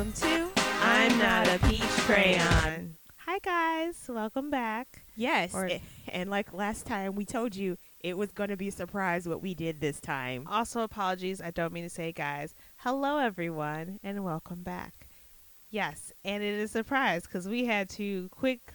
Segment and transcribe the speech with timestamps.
[0.00, 0.48] welcome to
[0.80, 2.96] I'm Not a Peach Crayon.
[3.18, 5.02] Hi guys, welcome back.
[5.14, 5.68] Yes, Or-
[6.08, 9.42] and like last time, we told you it was going to be a surprise what
[9.42, 10.46] we did this time.
[10.46, 12.54] Also, apologies, I don't mean to say guys.
[12.78, 15.06] Hello everyone, and welcome back.
[15.68, 18.72] Yes, and it is a surprise because we had to quick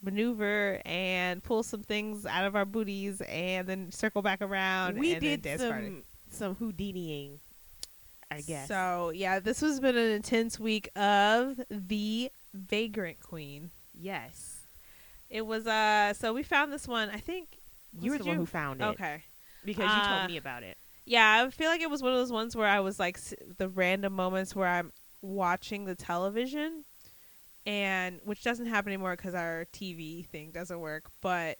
[0.00, 4.96] maneuver and pull some things out of our booties and then circle back around.
[4.96, 7.40] We and did some some Houdiniing,
[8.30, 8.68] I guess.
[8.68, 13.70] So yeah, this has been an intense week of the Vagrant Queen.
[13.98, 14.56] yes,
[15.30, 17.08] It was uh so we found this one.
[17.10, 17.48] I think
[18.00, 19.22] you were the one who found it Okay.
[19.64, 20.76] because you Uh, told me about it.
[21.06, 23.34] Yeah, I feel like it was one of those ones where I was like s-
[23.56, 26.84] the random moments where I'm watching the television
[27.66, 31.58] and which doesn't happen anymore cuz our TV thing doesn't work, but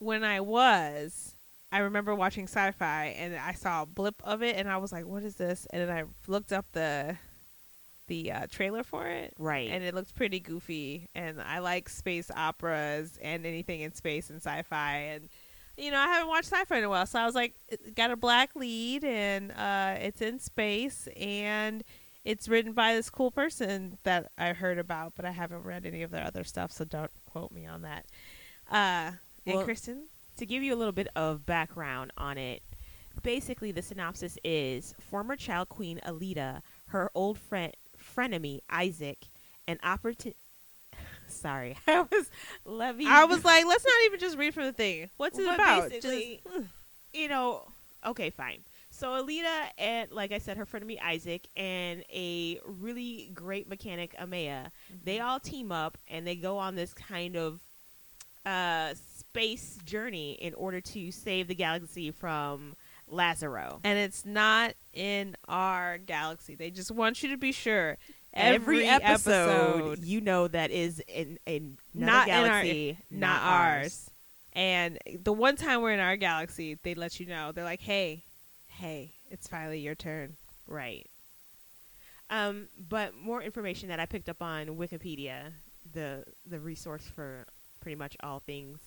[0.00, 1.35] when I was
[1.76, 5.04] I remember watching Syfy and I saw a blip of it and I was like,
[5.06, 7.16] "What is this?" And then I looked up the
[8.08, 9.68] the uh, trailer for it Right.
[9.68, 14.36] and it looked pretty goofy and i like space operas and anything in space and
[14.40, 15.28] sci-fi and
[15.76, 17.54] you know i haven't watched sci-fi in a while so i was like
[17.96, 21.82] got a black lead and uh, it's in space and
[22.24, 26.04] it's written by this cool person that i heard about but i haven't read any
[26.04, 28.04] of their other stuff so don't quote me on that
[28.70, 29.10] uh,
[29.44, 30.04] and Well- kristen
[30.36, 32.62] to give you a little bit of background on it,
[33.22, 39.26] basically the synopsis is former child queen Elida, her old friend frenemy Isaac,
[39.66, 40.36] and opportunity.
[41.28, 42.30] Sorry, I was
[42.96, 43.06] me.
[43.08, 45.90] i was like let's not even just read from the thing what's it But about
[45.90, 46.66] basically, Just-
[47.12, 47.62] you know,
[48.06, 48.60] okay, fine.
[48.90, 54.14] So Elida and like I said, her friend me Isaac and a really great mechanic
[54.18, 54.70] Amaya,
[55.04, 57.60] they all team up and they go on this kind of
[58.46, 58.94] uh
[59.36, 62.74] space journey in order to save the galaxy from
[63.08, 63.80] Lazaro.
[63.84, 66.54] and it's not in our galaxy.
[66.54, 67.98] They just want you to be sure.
[68.34, 74.10] Every, Every, episode, you know that is in in Not in our- galaxy, not ours.
[74.52, 77.52] And the one time we're in our galaxy, they let you know.
[77.52, 78.24] They're like, "Hey,
[78.68, 80.36] hey, it's finally your turn."
[80.66, 81.06] Right.
[82.28, 85.52] Um, but more information that I picked up on Wikipedia,
[85.92, 87.46] the the resource for
[87.80, 88.80] pretty much all things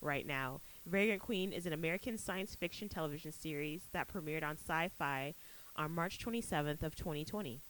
[0.00, 0.60] right now.
[0.86, 5.34] Vagrant Queen is an American science fiction television series that premiered on Syfy
[5.76, 7.60] on March 27th of 2020.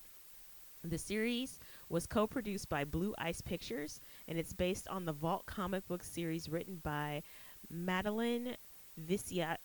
[0.85, 5.87] The series was co-produced by Blue Ice Pictures and it's based on the Vault comic
[5.89, 7.23] book series written by
[7.71, 8.57] Madeline
[8.97, 9.59] Vicia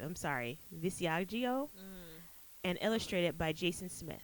[0.00, 2.20] I'm sorry, Visaggio mm.
[2.62, 4.22] and illustrated by Jason Smith.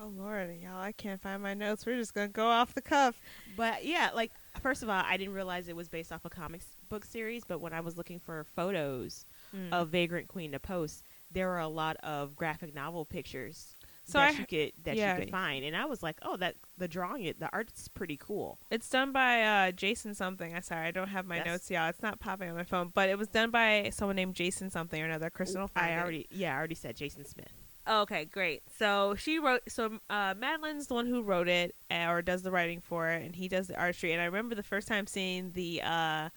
[0.00, 0.80] Oh Lord, y'all!
[0.80, 1.84] I can't find my notes.
[1.84, 3.20] We're just gonna go off the cuff.
[3.56, 6.66] But yeah, like first of all, I didn't realize it was based off a comics
[6.88, 9.24] book series, but when I was looking for photos
[9.54, 9.72] Mm.
[9.72, 13.74] of Vagrant Queen to post, there were a lot of graphic novel pictures
[14.04, 15.14] So that I- you could that yeah.
[15.16, 18.16] you could find, and I was like, oh, that the drawing it, the art's pretty
[18.16, 18.58] cool.
[18.70, 20.54] It's done by uh, Jason something.
[20.54, 21.88] I'm sorry, I don't have my That's- notes, y'all.
[21.88, 25.00] It's not popping on my phone, but it was done by someone named Jason something
[25.00, 25.30] or another.
[25.30, 26.00] Kristen will find I it.
[26.00, 27.59] already yeah, I already said Jason Smith.
[27.90, 28.62] Okay, great.
[28.78, 29.62] So she wrote.
[29.68, 33.24] So uh, Madeline's the one who wrote it uh, or does the writing for it,
[33.24, 34.12] and he does the artistry.
[34.12, 36.28] And I remember the first time seeing the uh,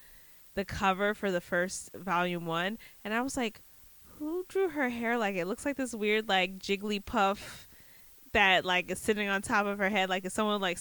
[0.55, 3.61] the cover for the first volume one, and I was like,
[4.17, 5.45] "Who drew her hair like it?
[5.45, 7.67] Looks like this weird like Jigglypuff
[8.31, 10.79] that like is sitting on top of her head, like if someone like."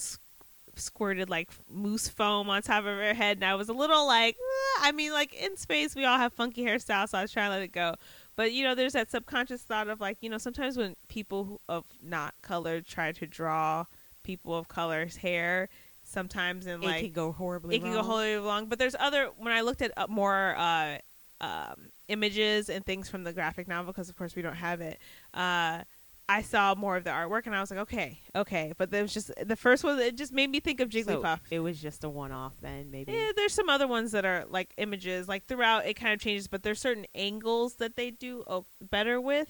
[0.74, 4.36] squirted like moose foam on top of her head and i was a little like
[4.36, 7.50] "Eh." i mean like in space we all have funky hairstyles so i was trying
[7.50, 7.94] to let it go
[8.36, 11.84] but you know, there's that subconscious thought of like, you know, sometimes when people of
[12.02, 13.84] not color try to draw
[14.22, 15.68] people of color's hair,
[16.04, 17.76] sometimes it like can go horribly.
[17.76, 18.66] it can go horribly wrong.
[18.66, 20.98] But there's other when I looked at uh, more uh,
[21.40, 24.98] um, images and things from the graphic novel because of course we don't have it.
[25.34, 25.82] Uh,
[26.32, 28.72] I saw more of the artwork and I was like, okay, okay.
[28.78, 29.98] But there was just the first one.
[29.98, 31.40] It just made me think of Jigglypuff.
[31.48, 33.12] So it was just a one-off then, maybe.
[33.12, 35.28] Yeah, there's some other ones that are like images.
[35.28, 39.20] Like throughout, it kind of changes, but there's certain angles that they do oh, better
[39.20, 39.48] with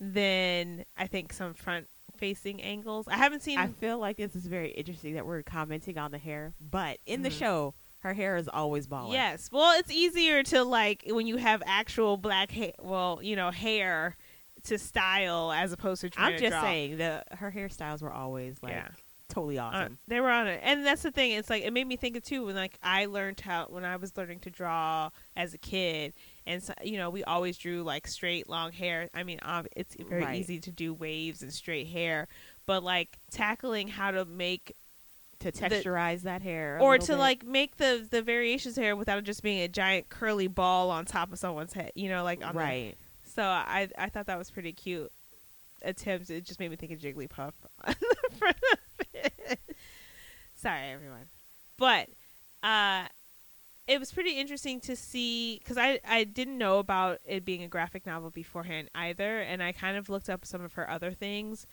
[0.00, 1.86] than I think some front
[2.16, 3.06] facing angles.
[3.08, 3.58] I haven't seen.
[3.58, 7.22] I feel like this is very interesting that we're commenting on the hair, but in
[7.22, 7.38] the Mhm.
[7.38, 9.12] show, her hair is always bald.
[9.12, 12.72] yes, well, it's easier to like when you have actual black hair.
[12.80, 14.16] Well, you know, hair
[14.64, 18.88] to style as opposed to I'm just saying the her hairstyles were always like Yeah.
[19.28, 19.98] totally Uh, awesome.
[20.08, 21.32] they were on it, and that's the thing.
[21.32, 23.96] It's like it made me think of too when like I learned how when I
[23.96, 26.12] was learning to draw as a kid,
[26.46, 29.08] and so, you know we always drew like straight long hair.
[29.14, 29.38] I mean,
[29.76, 30.38] it's very Right.
[30.40, 32.28] easy to do waves and straight hair,
[32.66, 34.76] but like tackling how to make
[35.40, 37.18] to texturize that hair, or to bit.
[37.18, 41.04] like make the the variations hair without it just being a giant curly ball on
[41.04, 41.92] top of someone's head.
[41.94, 42.94] You know, like on the- right.
[43.34, 45.10] So I I thought that was pretty cute.
[45.82, 46.30] attempt.
[46.30, 47.52] It just made me think of Jigglypuff
[47.84, 49.60] on the front of it.
[50.56, 51.26] Sorry, everyone,
[51.78, 52.08] but
[52.62, 53.06] uh,
[53.86, 57.68] it was pretty interesting to see because I I didn't know about it being a
[57.68, 61.66] graphic novel beforehand either, and I kind of looked up some of her other things,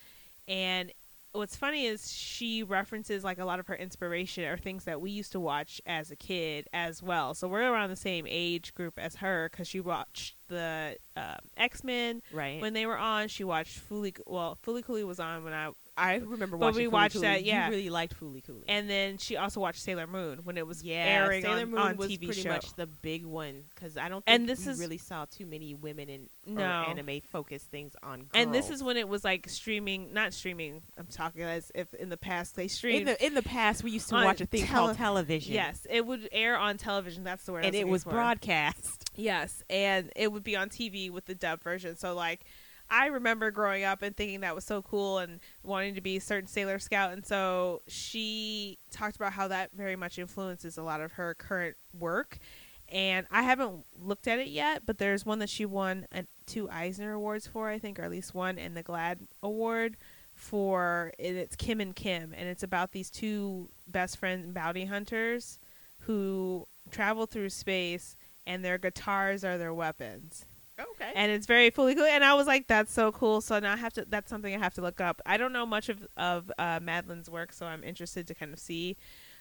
[0.48, 0.92] and
[1.34, 5.12] what's funny is she references like a lot of her inspiration or things that we
[5.12, 7.34] used to watch as a kid as well.
[7.34, 11.84] So we're around the same age group as her because she watched the um, X
[11.84, 12.62] Men Right.
[12.62, 13.28] when they were on.
[13.30, 16.86] She watched Fully Well, Fooly Cooly was on when I I remember But watching we
[16.88, 17.28] Fooly watched Cooly.
[17.28, 17.66] that, yeah.
[17.66, 18.64] You really liked Fooly Cooly.
[18.68, 21.80] and then she also watched Sailor Moon when it was yeah, airing Sailor on, Moon
[21.80, 22.50] on was TV pretty show.
[22.50, 25.46] much the big one because I don't think And this we is- really saw too
[25.46, 26.64] many women in No.
[26.88, 28.30] anime focused things on girls.
[28.34, 30.82] and this is when it was like streaming, not streaming.
[30.98, 33.08] I'm talking as if in the past they in streamed.
[33.10, 35.54] the in the past we used to watch a thing tele- called television.
[35.54, 37.24] yes, it would air on television.
[37.26, 37.64] That's the word.
[37.66, 38.12] I and it was for.
[38.12, 39.10] broadcast.
[39.16, 41.98] Yes, and it would be on TV with the dub version.
[41.98, 42.46] So like
[42.92, 46.22] I remember growing up and thinking that was so cool and wanting to be a
[46.22, 51.00] certain Sailor Scout and so she talked about how that very much influences a lot
[51.00, 52.38] of her current work.
[52.90, 56.70] And I haven't looked at it yet, but there's one that she won uh, two
[56.70, 59.96] Eisner Awards for, I think, or at least one, and the GLAAD Award
[60.36, 65.60] for and it's Kim and Kim, and it's about these two best friends bounty hunters
[66.00, 70.46] who travel through space, and their guitars are their weapons
[70.94, 71.12] Okay.
[71.16, 72.06] and it's very fully cool.
[72.06, 74.06] And I was like, "That's so cool!" So now I have to.
[74.06, 75.22] That's something I have to look up.
[75.26, 78.60] I don't know much of of uh, Madeline's work, so I'm interested to kind of
[78.60, 78.98] see,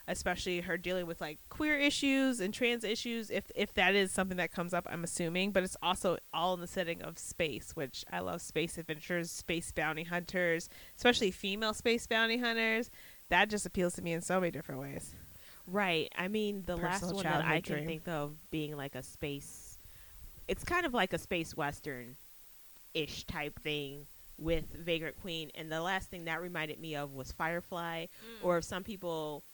[0.08, 3.30] especially her dealing with like queer issues and trans issues.
[3.30, 5.52] If if that is something that comes up, I'm assuming.
[5.52, 8.42] But it's also all in the setting of space, which I love.
[8.42, 12.90] Space adventures, space bounty hunters, especially female space bounty hunters.
[13.28, 15.14] That just appeals to me in so many different ways.
[15.66, 16.10] Right.
[16.16, 19.59] I mean, the last one that I childhood can think of being like a space.
[20.50, 22.16] It's kind of like a space western,
[22.92, 24.06] ish type thing
[24.36, 28.06] with Vagrant Queen, and the last thing that reminded me of was Firefly.
[28.42, 29.44] Or if some people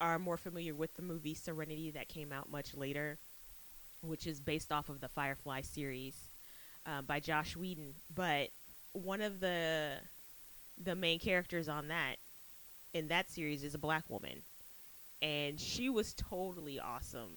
[0.00, 3.16] are more familiar with the movie Serenity that came out much later,
[4.02, 6.16] which is based off of the Firefly series
[6.84, 7.94] uh, by Joss Whedon.
[8.12, 8.48] But
[8.92, 9.98] one of the
[10.82, 12.16] the main characters on that
[12.92, 14.42] in that series is a black woman,
[15.22, 17.36] and she was totally awesome.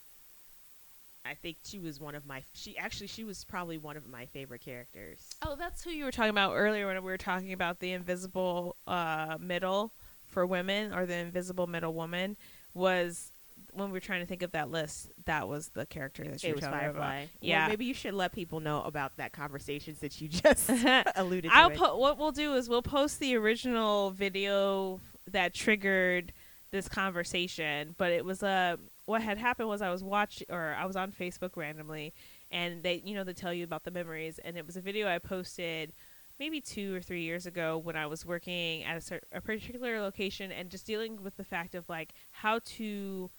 [1.25, 2.44] I think she was one of my.
[2.54, 5.30] She actually she was probably one of my favorite characters.
[5.46, 8.75] Oh, that's who you were talking about earlier when we were talking about the invisible
[8.88, 9.92] uh, middle
[10.28, 12.36] for women or the invisible middle woman
[12.74, 13.31] was
[13.72, 15.12] when we were trying to think of that list.
[15.25, 17.16] That was the character that you It were was talking Firefly.
[17.20, 17.30] about.
[17.42, 17.60] Yeah.
[17.62, 20.69] Well, maybe you should let people know about that conversation since you just
[21.16, 25.00] alluded to I'll put what we'll do is we'll post the original video
[25.31, 26.34] that triggered
[26.72, 30.86] this conversation, but it was a what had happened was I was watching or I
[30.86, 32.14] was on Facebook randomly
[32.52, 35.08] and they you know they tell you about the memories and it was a video
[35.08, 35.94] I posted
[36.40, 40.02] maybe 2 or 3 years ago when I was working at a, cer- a particular
[40.02, 43.30] location and just dealing with the fact of like how to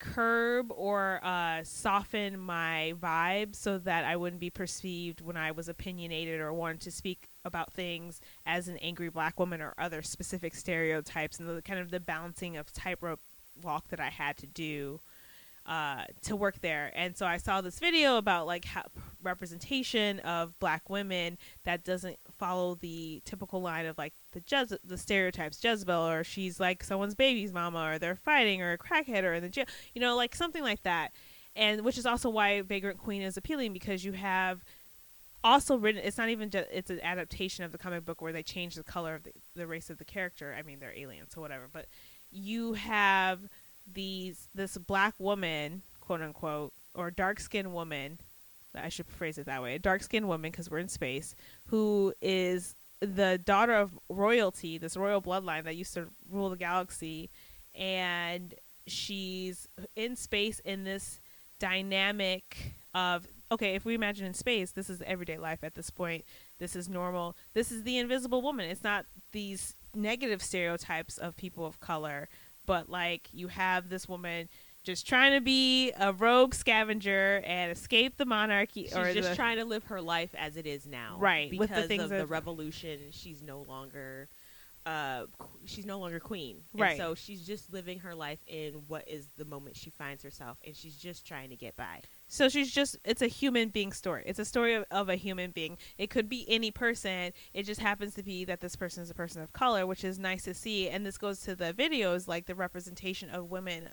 [0.00, 5.68] curb or uh, soften my vibe so that I wouldn't be perceived when I was
[5.68, 10.54] opinionated or wanted to speak about things as an angry black woman or other specific
[10.54, 13.20] stereotypes and the kind of the balancing of tightrope
[13.62, 15.00] walk that I had to do
[15.66, 16.90] uh, to work there.
[16.94, 18.82] And so I saw this video about like how
[19.22, 25.62] representation of black women that doesn't follow the typical line of like the the stereotypes
[25.62, 29.42] Jezebel or she's like someone's baby's mama or they're fighting or a crackhead or in
[29.42, 31.12] the jail, you know, like something like that.
[31.54, 34.64] And which is also why Vagrant Queen is appealing because you have
[35.42, 38.42] also written it's not even just it's an adaptation of the comic book where they
[38.42, 41.40] change the color of the, the race of the character i mean they're aliens so
[41.40, 41.86] whatever but
[42.30, 43.40] you have
[43.92, 48.18] these this black woman quote unquote or dark skinned woman
[48.74, 51.34] i should phrase it that way a dark skinned woman because we're in space
[51.66, 57.28] who is the daughter of royalty this royal bloodline that used to rule the galaxy
[57.74, 58.54] and
[58.86, 61.20] she's in space in this
[61.58, 66.24] dynamic of okay if we imagine in space this is everyday life at this point.
[66.58, 67.36] This is normal.
[67.54, 68.68] This is the invisible woman.
[68.68, 72.28] It's not these negative stereotypes of people of color
[72.66, 74.48] but like you have this woman
[74.82, 79.36] just trying to be a rogue scavenger and escape the monarchy She's or just the,
[79.36, 82.10] trying to live her life as it is now, Right, Because with the things of
[82.10, 84.28] the revolution, she's no longer,
[84.86, 85.26] uh,
[85.66, 86.96] she's no longer queen, And Right.
[86.96, 90.74] so she's just living her life in what is the moment she finds herself, and
[90.74, 92.00] she's just trying to get by.
[92.32, 94.22] So she's just, it's a human being story.
[94.24, 95.76] It's a story of, of a human being.
[95.98, 97.32] It could be any person.
[97.52, 100.16] It just happens to be that this person is a person of color, which is
[100.16, 100.88] nice to see.
[100.88, 103.88] And this goes to the videos, like the representation of women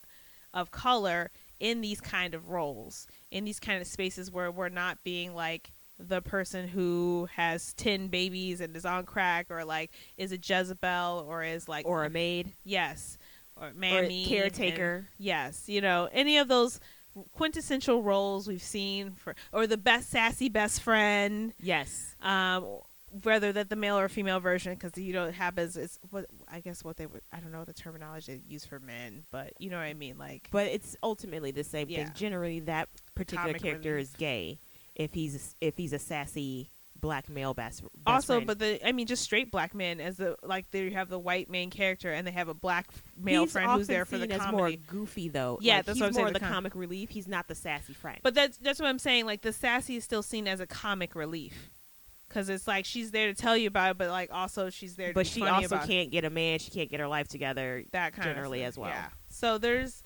[0.53, 5.03] of color in these kind of roles, in these kind of spaces where we're not
[5.03, 10.31] being like the person who has 10 babies and is on crack or like is
[10.31, 13.17] a Jezebel or is like or a maid yes
[13.59, 14.95] or or mammy a caretaker.
[14.97, 16.79] and- yes you know any of those
[17.33, 22.15] quintessential roles we've seen for or the best sassy best friend yes.
[22.21, 22.65] um
[23.23, 26.59] whether that the male or female version because you know it happens it's what i
[26.59, 29.69] guess what they would i don't know the terminology they use for men but you
[29.69, 32.03] know what i mean like But it's ultimately the same Yeah.
[32.03, 32.13] thing.
[32.15, 34.09] Generally, that particular Comic character relief.
[34.09, 34.57] is gay
[34.95, 37.81] if he's if he's a sassy black male best.
[37.81, 38.47] best also friend.
[38.47, 41.49] but the i mean just straight black men as the like they have the white
[41.49, 42.87] main character and they have a black
[43.17, 45.57] male he's friend who's there for the comedy more goofy though.
[45.61, 47.09] Yeah, Like, that's what I'm saying, more the the com- comic relief.
[47.09, 48.19] He's not the sassy friend.
[48.23, 51.15] but that's that's what i'm saying like the sassy is still seen as a comic
[51.15, 51.69] relief
[52.27, 55.09] because it's like she's there to tell you about it but like also she's there
[55.09, 56.59] to but she also can't get a man.
[56.59, 57.83] She can't get her life together.
[57.91, 58.89] that kind generally of as well.
[58.89, 59.07] Yeah.
[59.29, 60.03] So there's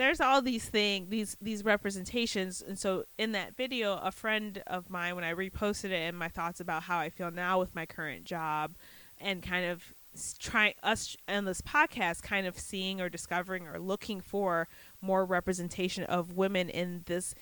[0.00, 4.88] there's all these things, these these representations, and so in that video, a friend of
[4.88, 7.84] mine, when I reposted it, and my thoughts about how I feel now with my
[7.84, 8.76] current job,
[9.20, 9.92] and kind of
[10.38, 14.68] trying us on this podcast, kind of seeing or discovering or looking for
[15.02, 17.34] more representation of women in this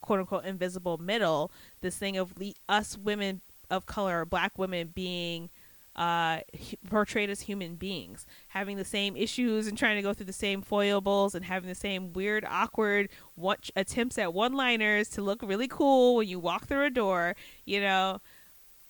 [0.00, 1.52] quote unquote invisible middle.
[1.82, 5.50] This thing of le- us women of color, or black women being
[6.00, 6.40] uh,
[6.88, 10.62] portrayed as human beings, having the same issues and trying to go through the same
[10.62, 16.16] foibles and having the same weird, awkward what attempts at one-liners to look really cool
[16.16, 17.36] when you walk through a door.
[17.66, 18.22] You know,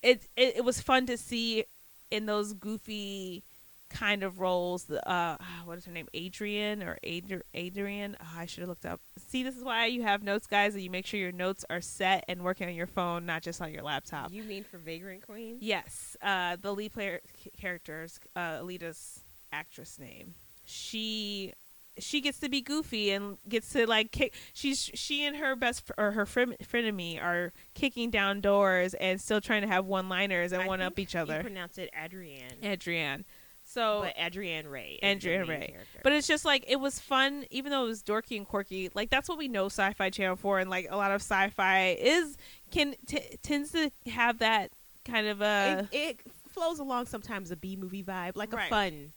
[0.04, 1.64] it it, it was fun to see
[2.12, 3.42] in those goofy
[3.90, 4.84] kind of roles.
[4.84, 6.08] The uh, what is her name?
[6.14, 8.16] Adrian or Adri- Adrian?
[8.20, 9.00] Oh, I should have looked up.
[9.28, 10.74] See, this is why you have notes, guys.
[10.74, 13.60] That you make sure your notes are set and working on your phone, not just
[13.60, 14.32] on your laptop.
[14.32, 15.58] You mean for Vagrant Queen?
[15.60, 19.20] Yes, uh, the lead player c- character's uh, Elida's
[19.52, 20.34] actress name.
[20.64, 21.52] She
[21.98, 24.32] she gets to be goofy and gets to like kick.
[24.54, 29.20] She's she and her best fr- or her fren- frenemy are kicking down doors and
[29.20, 31.42] still trying to have one liners and I one up each You other.
[31.42, 32.60] pronounce it Adriyan.
[32.62, 33.24] Adriyan.
[33.72, 34.98] So but Adriyan Rae.
[35.02, 35.68] Adriyan Rae.
[35.72, 36.00] character.
[36.02, 38.90] But it's just like it was fun, even though it was dorky and quirky.
[38.94, 42.36] Like that's what we know Sci-Fi Channel for, and like a lot of sci-fi is
[42.70, 44.70] can t- tends to have that
[45.04, 48.66] kind of a it, it flows along sometimes a B movie vibe, like Right.
[48.66, 49.12] a fun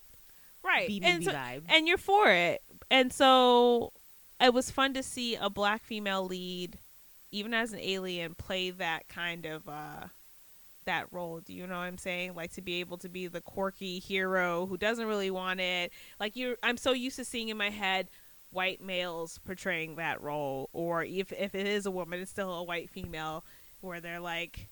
[0.63, 1.63] right B movie so, vibe.
[1.67, 2.61] and you're for it.
[2.91, 3.91] And so
[4.39, 6.77] it was fun to see a black female lead,
[7.31, 10.05] even as an alien, play that kind of uh
[10.85, 11.39] that role.
[11.39, 12.35] Do you know what I'm saying?
[12.35, 15.91] Like to be able to be the quirky hero who doesn't really want it.
[16.19, 18.09] Like you I'm so used to seeing in my head
[18.51, 22.63] white males portraying that role or if if it is a woman it's still a
[22.63, 23.43] white female
[23.81, 24.67] where they're like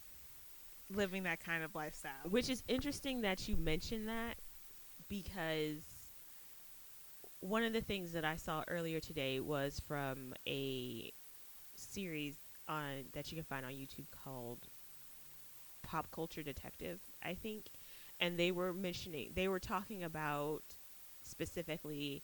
[0.90, 2.12] living that kind of lifestyle.
[2.30, 4.36] Which is interesting that you mentioned that
[5.10, 5.80] because
[7.40, 11.12] one of the things that I saw earlier today was from a
[11.76, 12.36] series
[12.68, 14.68] on that you can find on YouTube called
[15.84, 17.66] Pop Culture Detective, I think.
[18.20, 20.62] And they were mentioning they were talking about
[21.24, 22.22] specifically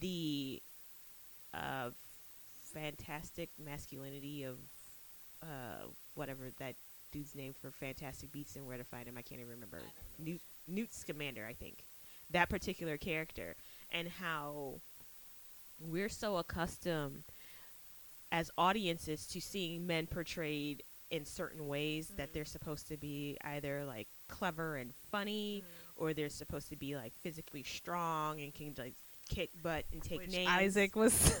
[0.00, 0.62] the
[1.52, 1.90] uh,
[2.72, 4.56] fantastic masculinity of
[5.42, 6.74] uh, whatever that
[7.12, 9.16] dude's name for Fantastic Beasts and Where to Find Him.
[9.16, 9.78] I can't even remember.
[10.18, 11.84] Newt, Newt Scamander, I think.
[12.30, 13.54] That particular character.
[13.92, 14.80] And how
[15.80, 17.22] we're so accustomed
[18.32, 23.84] as audiences to seeing men portrayed in certain ways that they're supposed to be either
[23.84, 25.62] like clever and funny
[25.96, 28.94] or they're supposed to be like physically strong and can like
[29.28, 30.48] kick butt and take Which names.
[30.50, 31.40] Isaac was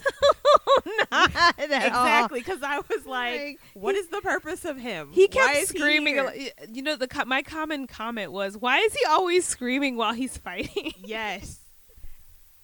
[1.10, 5.10] not at exactly because I was like, Like, what is the purpose of him?
[5.12, 6.14] He kept he screaming.
[6.14, 6.50] here?
[6.72, 10.36] you know, the co- my common comment was, "Why is he always screaming while he's
[10.36, 11.60] fighting?" yes.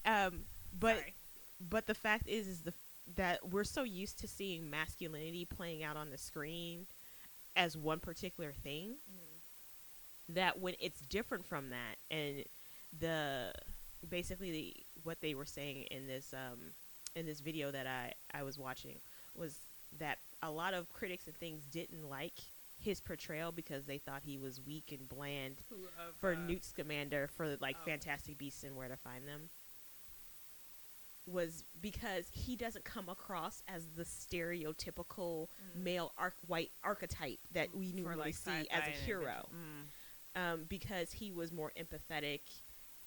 [0.07, 0.45] Um,
[0.79, 1.15] but Sorry.
[1.61, 2.73] but the fact is, is the
[3.21, 6.87] that we're so used to seeing masculinity playing out on the screen
[7.55, 8.95] as one particular thing
[10.31, 12.45] that when it's different from that and
[12.99, 13.53] the
[14.09, 14.75] basically the,
[15.05, 16.59] what they were saying in this um
[17.15, 18.97] in this video that I I was watching
[19.37, 19.59] was
[19.99, 22.41] that a lot of critics and things didn't like
[22.83, 25.57] his portrayal because they thought he was weak and bland
[26.19, 27.85] for Newt Scamander for like oh.
[27.85, 29.51] Fantastic Beasts and Where to Find Them
[31.31, 37.93] was because he doesn't come across as the stereotypical male arch- white archetype that we
[37.93, 39.49] normally see as a hero.
[40.37, 42.41] Um, because he was more empathetic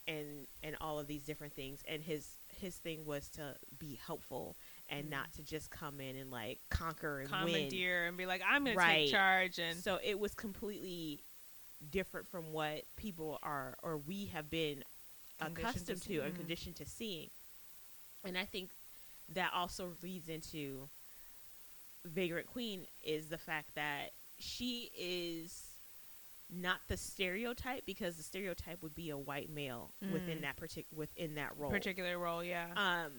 [0.08, 2.28] and and all of these different things and his
[2.60, 4.58] his thing was to be helpful
[4.90, 5.12] and Mhm.
[5.12, 7.40] not to just come in and like conquer and win.
[7.46, 9.06] commandeer and be like, "I'm gonna Right.
[9.06, 11.24] take charge." And So it was completely
[11.90, 14.84] different from what people are or we have been
[15.40, 15.62] Conditioned to
[15.94, 16.38] accustomed to and mhm.
[16.38, 17.30] conditioned to seeing.
[18.24, 18.70] And I think
[19.34, 20.88] that also leads into
[22.06, 25.70] Vagrant Queen is the fact that she is
[26.54, 30.42] not the stereotype because the stereotype would be a white male within Mm.
[30.42, 31.72] that partic- within that role.
[31.72, 32.68] Particular role, yeah.
[32.76, 33.12] Um,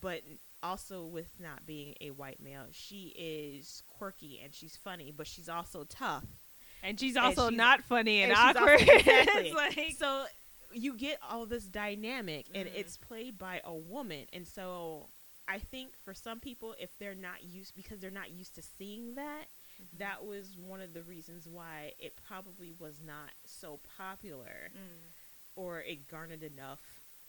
[0.00, 0.22] but
[0.62, 5.48] also with not being a white male, she is quirky and she's funny, but she's
[5.48, 6.24] also tough.
[6.82, 8.80] and she's and also she's- not funny and, and awkward.
[8.80, 9.52] also- exactly.
[9.52, 10.24] like so
[10.72, 12.74] you get all this dynamic and Mhm.
[12.74, 15.08] it's played by a woman and so
[15.48, 19.14] i think for some people if they're not used because they're not used to seeing
[19.16, 19.46] that
[19.80, 19.98] Mm-hmm.
[19.98, 25.08] that was one of the reasons why it probably was not so popular Mm.
[25.56, 26.80] or it garnered enough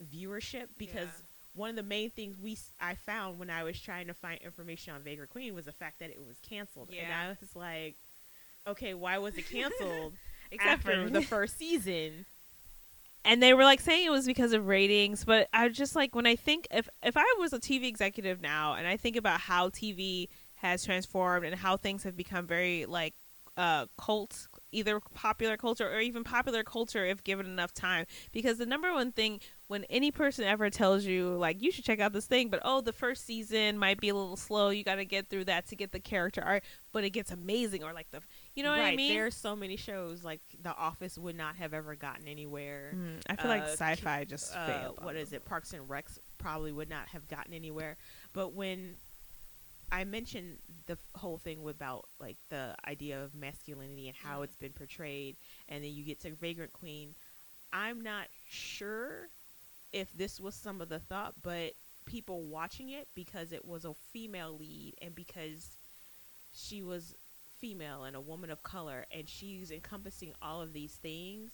[0.04, 1.26] viewership because Yeah.
[1.54, 4.42] one of the main things we s- I found when I was trying to find
[4.42, 7.96] information on Vagrant Queen was the fact that it was canceled and I was like
[8.68, 10.14] okay why was it canceled
[10.52, 12.26] Except after for the first season
[13.24, 16.26] and they were like saying it was because of ratings but i just like when
[16.26, 19.70] i think if if i was a tv executive now and i think about how
[19.70, 23.14] tv has transformed and how things have become very like
[23.58, 28.06] uh cult either popular culture or even popular culture if given enough time.
[28.32, 32.00] Because the number one thing when any person ever tells you like you should check
[32.00, 34.70] out this thing but oh the first season might be a little slow.
[34.70, 37.84] You got to get through that to get the character art but it gets amazing
[37.84, 38.22] or like the
[38.56, 41.56] you know what i right, mean There's so many shows like The Office would not
[41.56, 42.94] have ever gotten anywhere.
[42.96, 45.46] Mm, i feel like uh, Syfy just Uh, failed what is it?
[45.46, 47.98] Parks and Recs probably would not have gotten anywhere.
[48.34, 48.96] But when
[49.92, 54.44] I mentioned the whole thing about like the idea of masculinity and how Mhm.
[54.46, 55.36] it's been portrayed,
[55.70, 57.14] and then you get to Vagrant Queen,
[57.74, 59.30] I'm not sure
[59.94, 61.74] if this was some of the thought, but
[62.06, 65.78] people watching it because it was a female lead and because
[66.54, 67.16] she was
[67.62, 71.52] female and a woman of color and she's encompassing all of these things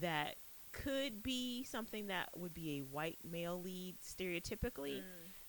[0.00, 0.36] that
[0.72, 5.02] could be something that would be a white male lead stereotypically Mm.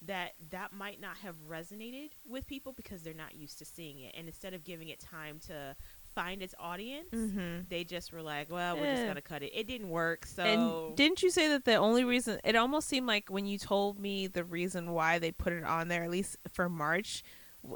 [0.07, 4.13] that that might not have resonated with people because they're not used to seeing it
[4.17, 5.75] and instead of giving it time to
[6.13, 7.67] find its audience Mhm.
[7.69, 10.95] they just were like well we're just gonna cut it it didn't work so And
[10.95, 14.27] didn't you say that the only reason it almost seemed like when you told me
[14.27, 17.23] the reason why they put it on there, at least for March,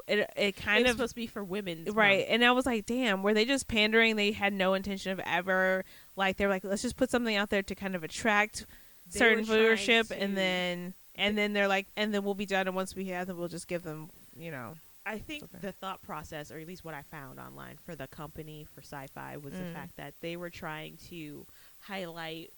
[0.06, 2.24] it it kind was of supposed to be for women right.
[2.28, 4.16] And I was like, damn, were they just pandering?
[4.16, 5.84] They had no intention of ever
[6.16, 8.66] like they're like, let's just put something out there to kind of attract
[9.12, 12.66] They certain viewership, to- and then and then they're like, and then we'll be done.
[12.66, 14.74] And once we have them, we'll just give them, you know,
[15.04, 18.66] I think the thought process, or at least what I found online for the company
[18.74, 19.66] for Syfy, was Mm.
[19.68, 21.46] the fact that they were trying to
[21.80, 22.50] highlight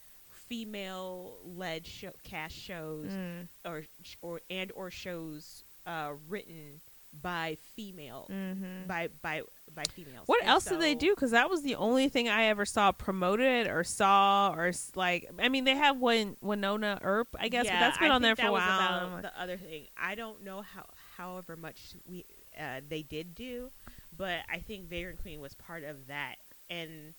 [0.49, 3.85] female-led show, cast shows, mm, or
[4.21, 6.81] or and or shows uh, written
[7.20, 8.87] by female mhm.
[8.87, 9.42] by by
[9.75, 10.27] by females.
[10.27, 11.14] What And else did they do?
[11.14, 15.31] Because that was the only thing I ever saw promoted or saw or like.
[15.38, 18.22] I mean, they have Win- Wynonna Earp, I guess, Yeah, but that's been I on
[18.22, 19.07] there for a while.
[19.18, 22.25] about the other thing, I don't know how, however much we
[22.59, 23.70] uh, they did do,
[24.16, 26.37] but I think Vagrant Queen was part of that,
[26.68, 27.14] and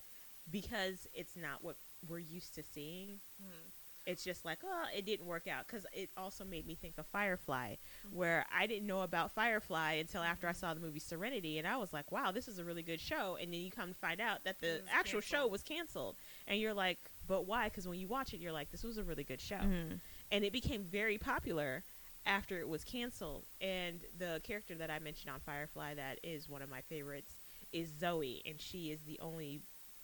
[0.52, 1.76] because it's not what
[2.08, 3.70] we're used to seeing, Hmm.
[4.06, 5.66] It's just like, oh, it didn't work out.
[5.68, 8.16] Because it also made me think of Firefly, Mm-hmm.
[8.18, 11.78] where I didn't know about Firefly until after I saw the movie Serenity, and I
[11.78, 13.38] was like, wow, this is a really good show.
[13.42, 16.16] And then you come to find out that the actual show was canceled,
[16.48, 17.70] and you're like, but why?
[17.70, 20.00] Because when you watch it, you're like, this was a really good show mhm.
[20.32, 21.84] and it became very popular
[22.26, 23.46] after it was canceled.
[23.62, 27.36] And the character that I mentioned on Firefly that is one of my favorites
[27.72, 29.62] is Zoe, and she is the only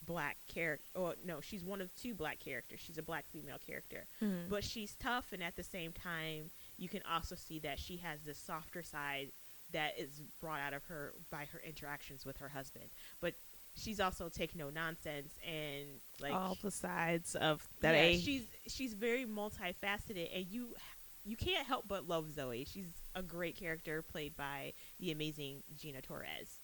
[0.09, 0.83] black character.
[0.95, 2.79] Oh no, she's one of two black characters.
[2.83, 4.49] She's a black female character, Mhm.
[4.49, 8.21] but she's tough, and at the same time, you can also see that she has
[8.23, 9.31] this softer side
[9.71, 12.89] that is brought out of her by her interactions with her husband.
[13.21, 13.35] But
[13.77, 15.85] she's also take no nonsense and
[16.19, 17.93] like all the sides of that.
[17.93, 20.75] yeah, she's she's very multifaceted, and you
[21.23, 22.65] you can't help but love Zoe.
[22.65, 26.57] She's a great character played by the amazing Gina Torres.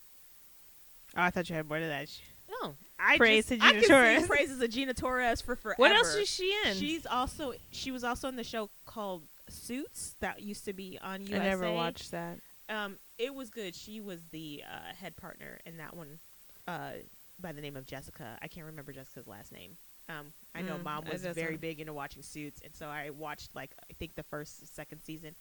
[1.16, 2.10] oh, I thought you had more to that.
[2.50, 4.28] No, I Praise just, to I Gina can Torres.
[4.28, 5.76] praises of Gina Torres for forever.
[5.80, 6.76] What else is she in?
[6.76, 11.22] She's also she was also in the show called Suits that used to be on
[11.28, 11.36] USA.
[11.36, 12.38] I never watched that.
[12.70, 13.76] Um, it was good.
[13.76, 16.20] She was the uh, head partner in that one,
[16.68, 16.92] uh,
[17.40, 18.38] by the name of Jessica.
[18.42, 19.78] I can't remember Jessica's last name.
[20.10, 23.10] Um, I know Mm, mom was doesn't- very big into watching Suits, and so I
[23.12, 25.36] watched like I think the first, second season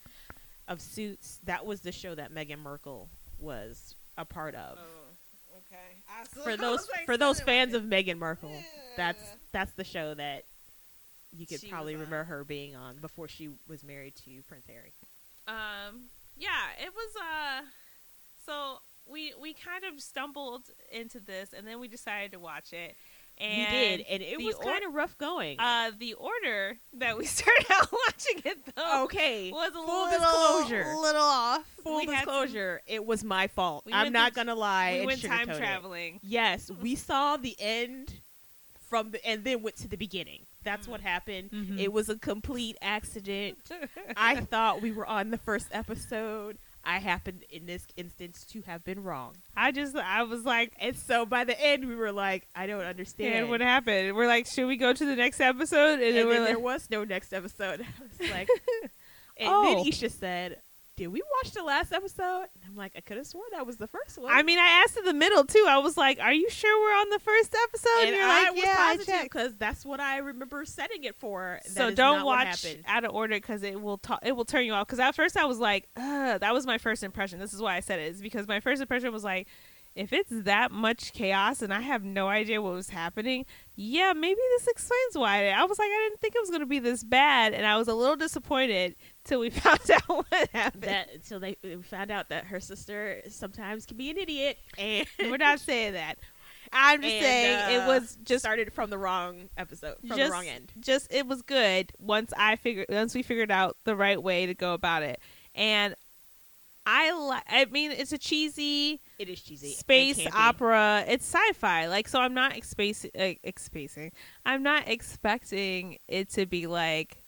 [0.68, 1.38] of Suits.
[1.44, 4.78] That was the show that Meghan Markle was a part of.
[4.78, 5.03] Oh,
[5.74, 6.40] okay.
[6.44, 8.54] For those for those fans of Meghan Markle,
[8.96, 10.44] that's that's the show that
[11.37, 14.92] you could She probably remember her being on before she was married to Prince Harry.
[15.48, 16.04] Um,
[16.38, 16.48] yeah,
[16.80, 17.14] it was.
[17.16, 17.62] Uh,
[18.46, 18.78] so
[19.10, 22.96] we we kind of stumbled into this, and then we decided to watch it.
[23.38, 25.58] And we did, and it was kind of rough going.
[25.58, 30.18] Uh, the order that we started out watching it though okay, was a full little
[30.20, 30.94] disclosure.
[31.00, 31.66] little off.
[31.82, 33.84] Full We had some- disclosure, it was my fault.
[33.86, 34.98] We I'm not gonna lie.
[35.00, 35.58] we went time sugarcoat it.
[35.58, 36.20] traveling.
[36.22, 38.14] Yes, we saw the end
[38.88, 40.46] from the and then went to the beginning.
[40.62, 41.50] That's what happened.
[41.50, 41.78] Mhm.
[41.78, 43.58] It was a complete accident.
[44.16, 46.56] I thought we were on the first episode.
[46.84, 49.36] I happened in this instance to have been wrong.
[49.56, 52.82] I just I was like, And so by the end we were like, I don't
[52.84, 53.34] understand.
[53.34, 54.14] and what happened?
[54.14, 55.94] We're like, should we go to the next episode?
[55.94, 57.80] And, and then then there was no next episode.
[58.20, 58.48] I was like
[59.36, 59.64] And Oh.
[59.82, 60.58] then Esha said,
[60.96, 62.42] Did we watch the last episode?
[62.54, 64.30] And I'm like, I could have sworn that was the first one.
[64.33, 65.66] I mean, I asked in the middle too.
[65.68, 68.52] I was like, "Are you sure we're on the first episode?" and you're I like,
[68.52, 71.59] was "Yeah, I positive checked." because that's what I remember setting it for.
[71.66, 74.87] So don't watch out of order because it will ta- it will turn you off.
[74.87, 77.40] Because at first I was like, Ugh, that was my first impression.
[77.40, 79.48] This is why I said it is because my first impression was like,
[79.96, 84.40] if it's that much chaos and I have no idea what was happening, yeah, maybe
[84.59, 85.48] this explains why.
[85.48, 87.76] I was like, I didn't think it was going to be this bad, and I
[87.76, 90.82] was a little disappointed till we found out what happened.
[90.84, 95.37] that until they found out that her sister sometimes can be an idiot and We're
[95.37, 96.18] not saying that.
[96.72, 100.30] I'm just and, saying it uh, was just started from the wrong episode from just,
[100.30, 100.72] the wrong end.
[100.80, 104.54] Just it was good once I figured once we figured out the right way to
[104.54, 105.20] go about it,
[105.54, 105.94] and
[106.84, 109.72] I li- I mean it's a cheesy It is cheesy.
[109.72, 111.04] space opera.
[111.06, 112.20] It's sci-fi, like so.
[112.20, 114.10] I'm not expace uh, expacing.
[114.44, 117.23] I'm not expecting it to be like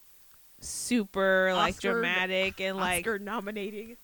[0.67, 3.97] super like Oscar- dramatic and like Oscar nominating.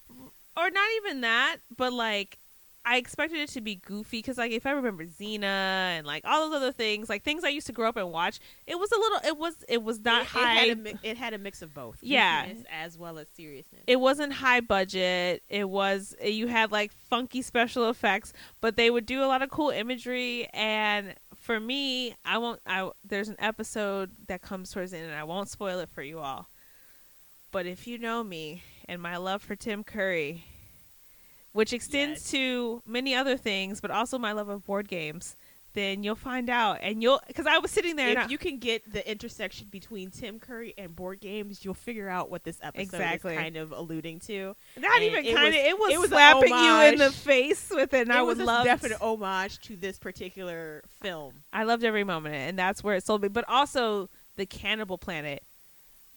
[0.56, 2.38] or not even that, but like
[2.84, 6.48] I expected it to be goofy because like if I remember Xena and like all
[6.50, 8.96] those other things, like things I used to grow up and watch, it was a
[8.98, 10.64] little, it was, it was not it, high.
[10.64, 11.98] It had, a, mi- it had a mix of both.
[12.02, 12.44] Yeah.
[12.72, 13.82] as well as seriousness.
[13.86, 15.44] it wasn't high budget.
[15.48, 19.50] It was you had like funky special effects, but they would do a lot of
[19.50, 20.48] cool imagery.
[20.52, 22.60] And for me, I won't.
[22.66, 26.02] I there's an episode that comes towards the end, and I won't spoil it for
[26.02, 26.48] you all.
[27.52, 30.44] But if you know me and my love for Tim Curry,
[31.52, 32.30] which extends Yes.
[32.32, 35.36] to many other things, but also my love of board games,
[35.74, 36.78] then you'll find out.
[36.82, 39.68] And you'll because I was sitting there, and I- if you can get the intersection
[39.70, 43.34] between Tim Curry and board games, you'll figure out what this episode Exactly.
[43.34, 44.54] is kind of alluding to.
[44.78, 47.92] not and even kind of, it was it was slapping you in the face with
[47.94, 48.02] it.
[48.02, 51.34] And it I was would a love definite homage to this particular film.
[51.52, 53.28] I loved every moment, and that's where it sold me.
[53.28, 55.42] But also, the Cannibal Planet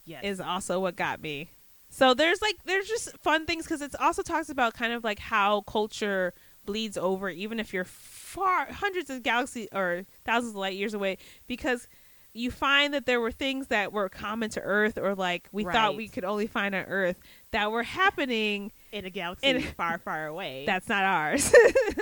[0.05, 1.49] Yes, is also what got me.
[1.89, 5.19] So there's like there's just fun things because it also talks about kind of like
[5.19, 6.33] how culture
[6.65, 11.17] bleeds over, even if you're far hundreds of galaxies or thousands of light years away,
[11.47, 11.87] because
[12.33, 15.95] you find that there were things that were common to Earth, or like we thought
[15.95, 17.17] we could only find on Earth
[17.51, 20.63] that were happening in a galaxy in- far, far away.
[20.67, 21.53] that's not ours.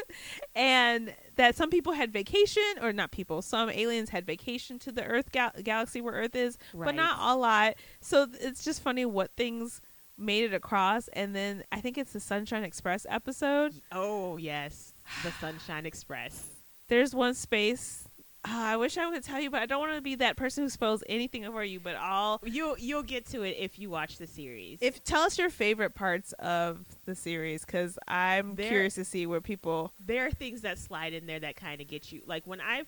[0.56, 5.03] and that some people had vacation, or not people, some aliens had vacation to the
[5.03, 7.32] Earth gal- galaxy where Earth is, but not Right.
[7.32, 7.73] a lot.
[8.01, 9.82] So it's just funny what things
[10.17, 11.08] made it across.
[11.10, 13.73] And then I think it's the Sunshine Express episode.
[13.91, 16.45] Oh yes, the Sunshine Express.
[16.88, 18.08] There's one space.
[18.45, 20.63] Ah, I wish I would tell you, but I don't want to be that person
[20.63, 21.79] who spoils anything for you.
[21.79, 24.79] But I'll You'll you'll get to it if you watch the series.
[24.82, 29.25] if tell us your favorite parts of the series because I'm There- curious to see
[29.25, 29.91] where people.
[30.06, 32.84] there are things that slide in there that kind of get you like when i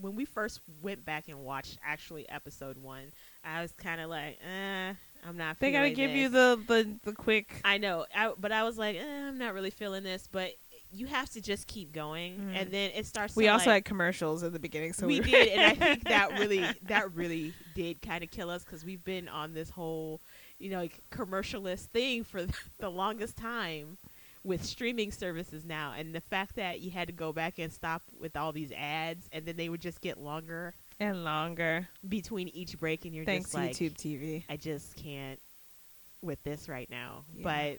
[0.00, 3.12] when we first went back and watched actually episode one
[3.44, 4.94] i was kind of like eh,
[5.28, 7.60] i'm not They gotta give you the the the quick.
[7.64, 10.52] i know I, but i was like eh, i'm not really feeling this but
[10.92, 12.56] you have to just keep going Mhm.
[12.56, 15.26] and then it starts We also like, had commercials at the beginning, so we were-
[15.26, 19.02] did and i think that really that really did kind of kill us because we've
[19.04, 20.20] been on this whole
[20.58, 22.46] you know like commercialist thing for
[22.78, 23.96] the longest time
[24.44, 28.02] with streaming services now and the fact that you had to go back and stop
[28.20, 31.88] with all these ads and then they would just get longer and longer.
[32.08, 34.44] between each break and you're Thanks just like YouTube TV.
[34.48, 35.38] i just can't
[36.22, 37.42] with this right now Yeah.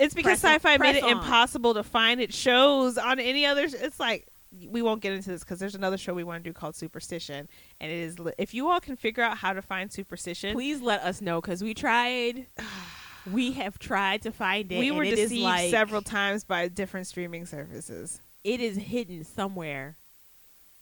[0.00, 1.10] It's because Press Syfy made it on.
[1.12, 3.64] impossible to find it shows on any other.
[3.64, 4.26] It's like
[4.66, 7.48] we won't get into this because there's another show we want to do called Superstition,
[7.80, 10.80] and it is li- if you all can figure out how to find Superstition, please
[10.80, 12.46] let us know because we tried
[13.32, 16.42] we have tried to find it we and were it is deceived like, several times
[16.42, 18.20] by different streaming services.
[18.42, 19.96] it is hidden somewhere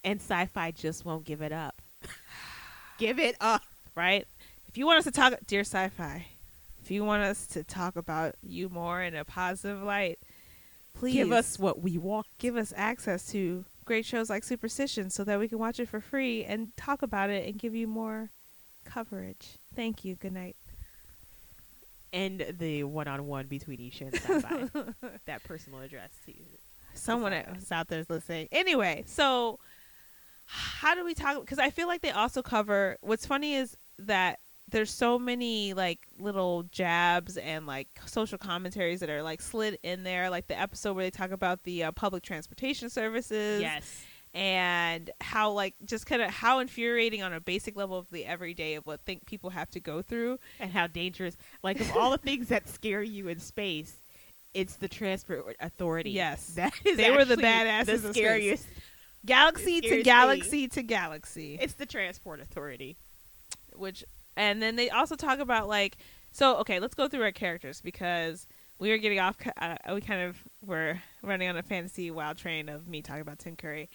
[0.05, 1.81] and Syfy just won't give it up
[2.97, 3.61] give it up
[3.99, 4.25] right?
[4.67, 6.23] If you want us to talk, dear Syfy,
[6.89, 10.17] if you want us to talk about you more in a positive light,
[10.95, 15.23] please give us what we want give us access to great shows like Superstition so
[15.23, 18.31] that we can watch it for free and talk about it and give you more
[18.85, 19.59] coverage.
[19.75, 20.15] Thank you.
[20.15, 20.55] Good night.
[22.11, 24.95] and the one-on-one between Esha and Syfy
[25.27, 26.43] that personal address to you
[26.95, 28.47] Someone else out there is listening.
[28.51, 29.59] Anyway, so
[30.47, 31.39] how do we talk?
[31.41, 32.97] Because I feel like they also cover.
[33.01, 34.39] What's funny is that
[34.71, 40.03] there's so many like little jabs and like social commentaries that are like slid in
[40.03, 44.03] there like the episode where they talk about the uh, public transportation services Yes.
[44.33, 48.75] and how like just kind of how infuriating on a basic level of the everyday
[48.75, 51.35] of what think people have to go through And how dangerous.
[51.63, 53.93] Like, of all the things that scare you in space,
[54.53, 56.11] it's the transport authority.
[56.11, 56.47] Yes.
[56.55, 58.65] That is They were the badasses The scariest.
[59.25, 62.97] galaxy to galaxy to galaxy It's the transport authority.
[63.75, 64.03] which
[64.39, 65.97] and then they also talk about like
[66.31, 68.47] so okay let's go through our characters because
[68.79, 72.69] we were getting off uh, we kind of were running on a fantasy wild train
[72.69, 73.89] of me talking about tim curry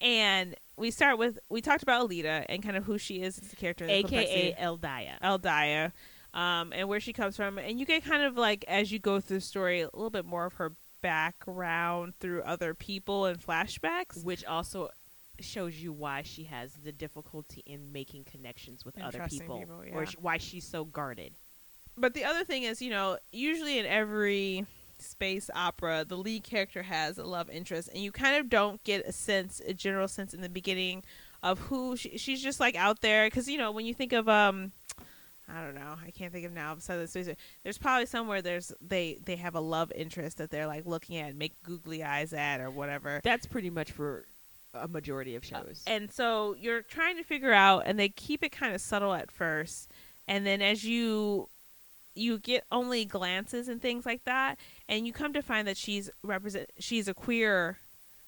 [0.00, 3.52] and we start with we talked about elida and kind of who she is as
[3.52, 5.20] a character AKA Eldaya.
[5.22, 5.92] Eldaya,
[6.34, 9.20] um, and where she comes from, and you get kind of like as you go
[9.20, 14.24] through the story a little bit more of her background through other people and flashbacks.
[14.24, 14.90] Which also
[15.40, 20.06] shows you why she has the difficulty in making connections with other people, people, or
[20.06, 21.32] sh- why she's so guarded.
[21.96, 24.66] But the other thing is, you know, usually in every
[24.98, 29.06] space opera, the lead character has a love interest, and you kind of don't get
[29.06, 31.02] a sense, a general sense in the beginning
[31.42, 33.26] of who she, she's just like out there.
[33.26, 34.72] Because you know, when you think of um.
[35.46, 35.96] I don't know.
[36.02, 36.74] I can't think of now.
[36.78, 37.28] Southern Space.
[37.64, 41.28] There's probably somewhere there's they they have a love interest that they're like looking at,
[41.28, 43.20] and make googly eyes at, or whatever.
[43.22, 44.24] That's pretty much for
[44.74, 45.82] a majority of shows.
[45.86, 49.12] Uh, and so you're trying to figure out, and they keep it kind of subtle
[49.14, 49.90] at first,
[50.28, 51.48] and then as you
[52.16, 54.58] you get only glances and things like that,
[54.88, 57.78] and you come to find that she's represent she's a queer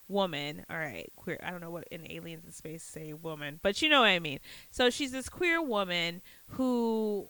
[0.08, 0.64] woman.
[0.70, 1.38] All right, queer.
[1.42, 4.18] I don't know what in aliens in space say woman, but you know what I
[4.18, 4.40] mean.
[4.70, 7.28] So she's this queer woman who.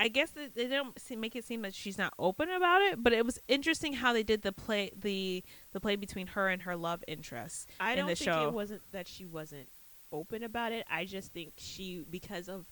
[0.00, 3.12] I guess they, they don't make it seem that she's not open about it, but
[3.12, 6.74] it was interesting how they did the play the the play between her and her
[6.74, 7.68] love interest.
[7.78, 8.48] I in don't the think show.
[8.48, 9.68] it wasn't that she wasn't
[10.10, 10.86] open about it.
[10.90, 12.64] I just think she, because of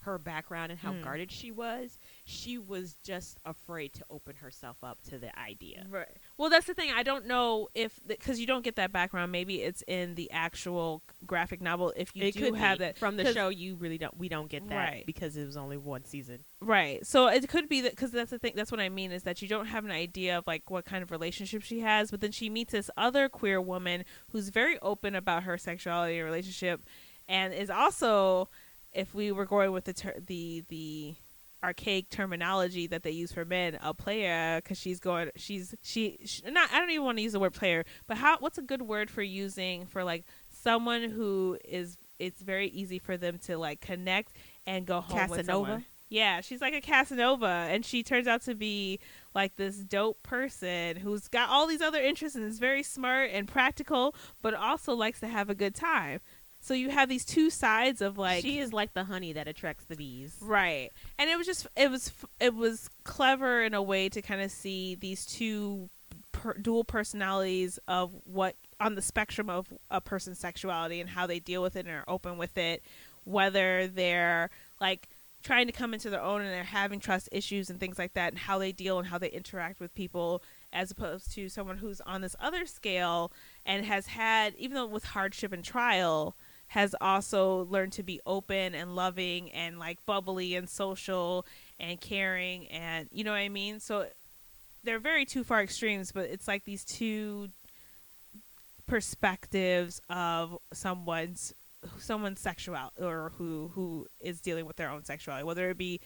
[0.00, 1.02] her background and how Mm.
[1.04, 1.96] guarded she was,
[2.32, 5.86] she was just afraid to open herself up to the idea.
[5.90, 6.08] Right.
[6.38, 6.90] Well, that's the thing.
[6.94, 9.30] I don't know if because you don't get that background.
[9.30, 11.92] Maybe it's in the actual graphic novel.
[11.96, 13.48] If you it do could have that from the show.
[13.50, 14.16] You really don't.
[14.16, 15.06] We don't get that Right.
[15.06, 16.40] because it was only one season.
[16.60, 17.06] right?
[17.06, 18.54] So it could be that because that's the thing.
[18.56, 21.02] That's what I mean is that you don't have an idea of like what kind
[21.02, 25.14] of relationship she has, but then she meets this other queer woman who's very open
[25.14, 26.82] about her sexuality and relationship,
[27.28, 28.48] and is also,
[28.92, 31.14] if we were going with the ter- the the
[31.64, 36.42] archaic terminology that they use for men a player because she's going she's she, she
[36.50, 38.82] not i don't even want to use the word player but how what's a good
[38.82, 43.80] word for using for like someone who is it's very easy for them to like
[43.80, 44.32] connect
[44.66, 45.64] and go home with Casanova?
[45.66, 45.84] someone.
[46.08, 48.98] yeah she's like a casanova and she turns out to be
[49.34, 53.46] like this dope person who's got all these other interests and is very smart and
[53.46, 56.20] practical but also likes to have a good time
[56.62, 59.84] so you have these two sides of like she is like the honey that attracts
[59.84, 60.36] the bees.
[60.40, 64.40] right and it was just it was it was clever in a way to kind
[64.40, 65.90] of see these two
[66.30, 71.38] per, dual personalities of what on the spectrum of a person's sexuality and how they
[71.38, 72.82] deal with it and are open with it
[73.24, 74.48] whether they're
[74.80, 75.08] like
[75.42, 78.30] trying to come into their own and they're having trust issues and things like that
[78.30, 82.00] and how they deal and how they interact with people as opposed to someone who's
[82.02, 83.32] on this other scale
[83.66, 86.36] and has had even though with hardship and trial
[86.72, 91.44] has also learned to be open and loving and like bubbly and social
[91.78, 93.78] and caring and you know what I mean?
[93.78, 94.06] So
[94.82, 97.50] they're very two far extremes, but it's like these two
[98.86, 101.52] perspectives of someone's
[101.98, 106.00] someone's sexual or who who is dealing with their own sexuality, whether it be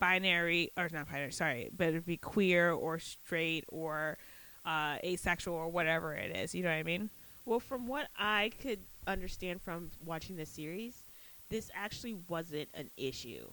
[0.00, 4.18] binary or not binary, sorry, but it be queer or straight or
[4.66, 6.52] uh, asexual or whatever it is.
[6.52, 7.10] You know what I mean?
[7.50, 11.02] Well, from what I could understand from watching the series,
[11.48, 13.44] this actually wasn't an issue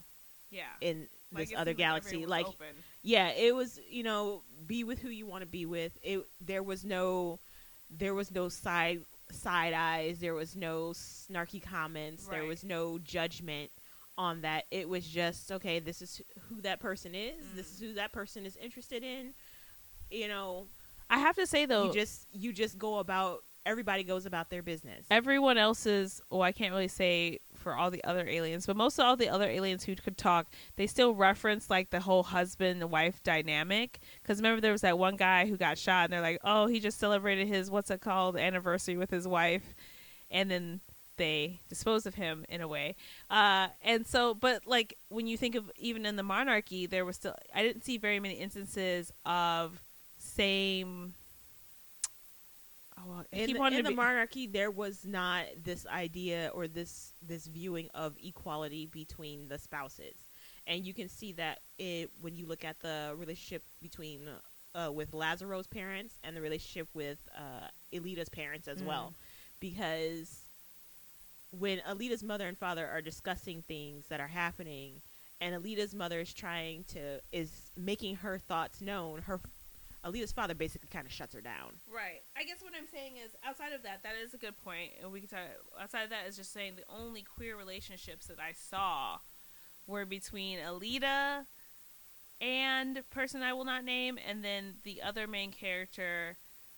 [0.51, 0.65] Yeah.
[0.81, 2.27] in this other galaxy.
[2.27, 2.75] Like, open.
[3.01, 3.79] yeah, it was.
[3.89, 5.97] You know, be with who you want to be with.
[6.03, 6.19] It.
[6.39, 7.39] There was no.
[7.89, 10.19] There was no side side eyes.
[10.19, 12.27] There was no snarky comments.
[12.27, 13.71] There was no judgment
[14.15, 14.65] on that.
[14.69, 15.79] It was just okay.
[15.79, 17.35] This is who that person is.
[17.55, 17.73] This Mm.
[17.73, 19.33] is who that person is interested in.
[20.11, 20.67] You know,
[21.09, 23.43] I have to say though, you just you just go about.
[23.67, 25.05] Everybody goes about their business.
[25.11, 29.05] everyone else's well i can't really say for all the other aliens but most of
[29.05, 32.89] all the other aliens who could talk they still reference like the whole husband and
[32.91, 33.99] wife dynamic.
[34.21, 36.79] Because remember there was that one guy who got shot and they're like oh he
[36.79, 39.75] just celebrated his what's it called anniversary with his wife.
[40.31, 40.79] And then
[41.17, 42.95] they dispose of him in a way.
[43.29, 47.15] Uh and so but like when you think of even in the monarchy there was
[47.17, 49.81] still i didn't see very many instances of
[50.17, 51.13] same
[52.97, 56.67] Oh, well, in keep the, in the be- monarchy there was not this idea or
[56.67, 60.15] this this viewing of equality between the spouses
[60.65, 64.27] and you can see that it when you look at the relationship between
[64.75, 68.85] uh, with Lazaro's parents and the relationship with uh, Elida's parents as Mm.
[68.87, 69.13] well
[69.59, 70.41] because
[71.51, 75.01] when Elida's mother and father are discussing things that are happening
[75.39, 79.39] and Elida's mother is trying to is making her thoughts known her
[80.05, 82.21] Elida's father basically kind of shuts her down Right.
[82.37, 85.11] I guess what I'm saying is, outside of that, that is a good point, and
[85.11, 85.39] we can talk.
[85.79, 89.17] Outside of that is just saying the only queer relationships that I saw
[89.87, 91.45] were between Alita
[92.39, 96.37] and person I will not name, and then the other main character,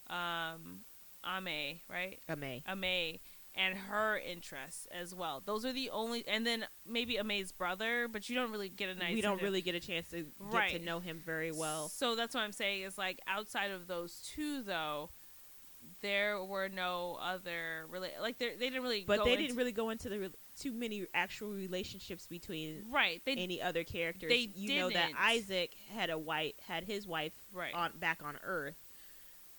[0.10, 0.82] um,
[1.26, 2.20] Amae, right?
[2.30, 3.20] Amae Amae
[3.60, 5.44] and her interests as well.
[5.46, 8.96] Those are the only, and then maybe Amae's brother, but you don't really get a
[8.96, 9.14] nice.
[9.14, 11.90] we don't really get a chance to get to know him very well.
[11.90, 15.10] So that's what I'm saying is like outside of those two though,
[16.02, 19.04] there were no other rela- like they they didn't really.
[19.06, 22.86] But go they into- didn't really go into the re- too many actual relationships between
[22.90, 23.22] right.
[23.26, 24.30] They any other characters.
[24.30, 25.12] they you know that.
[25.20, 27.74] Isaac had a white had his wife right.
[27.74, 28.78] on back on Earth,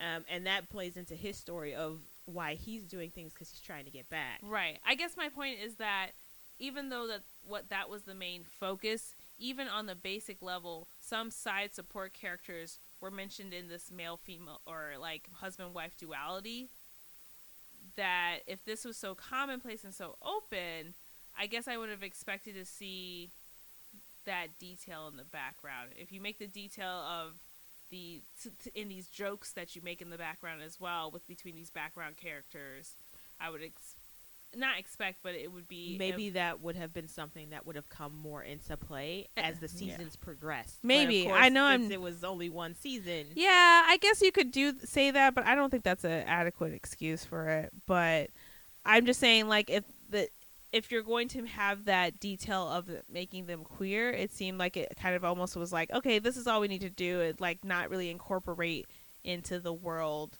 [0.01, 3.85] um, and that plays into his story of why he's doing things because he's trying
[3.85, 4.41] to get back.
[4.43, 4.79] Right.
[4.87, 6.11] I guess my point is that
[6.59, 11.31] even though that what that was the main focus, even on the basic level, some
[11.31, 16.69] side support characters were mentioned in this male female or like husband wife duality
[17.97, 20.95] that if this was so commonplace and so open,
[21.39, 23.31] I guess I would have expected to see
[24.27, 25.91] that detail in the background.
[25.97, 27.39] If you make the detail of
[27.90, 31.26] the t- t- in these jokes that you make in the background as well with
[31.26, 32.94] between these background characters,
[33.40, 33.96] I would ex-
[34.57, 37.88] not expect, but it would be Maybe that would have been something that would have
[37.88, 39.96] come more into play eh, as the Yeah.
[39.96, 40.79] seasons progressed.
[40.83, 41.24] But of Maybe.
[41.24, 43.29] course, I know I'm- it was only one season.
[43.37, 46.72] Yeah, I guess you could do say that, but I don't think that's an adequate
[46.72, 47.72] excuse for it.
[47.87, 48.31] But
[48.85, 50.29] I'm just saying, like, if the
[50.73, 54.97] if you're going to have that detail of making them queer, it seemed like it
[55.01, 57.21] kind of almost was like, okay, this is all we need to do.
[57.21, 58.87] It like not really incorporate
[59.25, 60.39] into the world,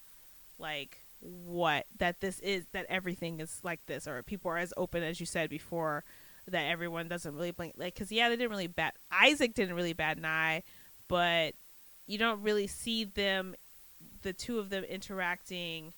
[0.59, 5.03] like what that this is that everything is like this, or people are as open
[5.03, 6.05] as you said before.
[6.49, 8.95] That everyone doesn't really blink, like, because yeah, they didn't really bat.
[9.13, 10.63] Isaac didn't really bat an eye,
[11.07, 11.55] but
[12.07, 13.55] you don't really see them
[14.23, 15.93] the two of them interacting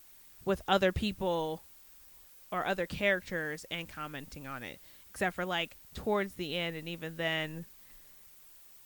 [0.45, 1.63] with other people
[2.53, 4.79] or other characters and commenting on it
[5.11, 7.67] except for like towards the end and even then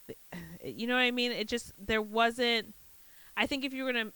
[0.65, 1.33] you know what i mean?
[1.33, 2.75] It just there wasn't
[3.37, 4.13] i think if you were gonna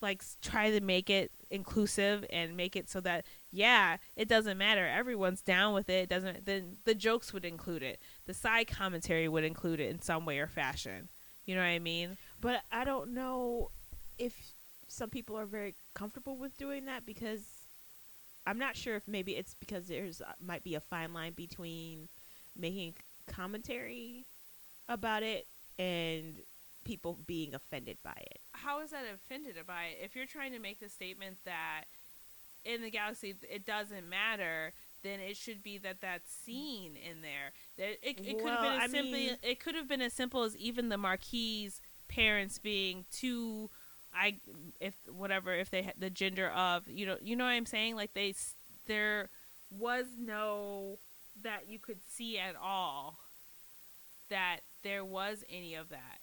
[0.00, 4.86] like try to make it inclusive and make it so that yeah it doesn't matter
[4.86, 9.28] everyone's down with it, it doesn't then the jokes would include it the side commentary
[9.28, 11.08] would include it in some way or fashion
[11.46, 12.16] you know what i mean?
[12.40, 13.70] But I don't know
[14.18, 14.52] if
[14.88, 17.53] some people are very comfortable with doing that because
[18.46, 22.08] I'm not sure if maybe it's because there's uh, might be a fine line between
[22.56, 22.94] making
[23.26, 24.24] commentary
[24.88, 25.46] about it
[25.78, 26.34] and
[26.84, 28.38] people being offended by it.
[28.52, 29.98] how is that offended by it?
[30.04, 31.84] If you're trying to make the statement that
[32.64, 37.52] in the galaxy it doesn't matter, then it should be that that's seen in there.
[37.78, 40.02] That it, it could have Well, been I as simply mean- it could have been
[40.02, 41.72] as simple as even the Marquis
[42.08, 43.70] parents being too
[44.14, 44.36] I
[44.80, 47.96] if whatever if they the gender of you know you know what I'm saying?
[47.96, 48.34] Like they
[48.86, 49.28] there
[49.70, 50.98] was no
[51.42, 53.18] that you could see at all
[54.30, 56.20] that there was any of that.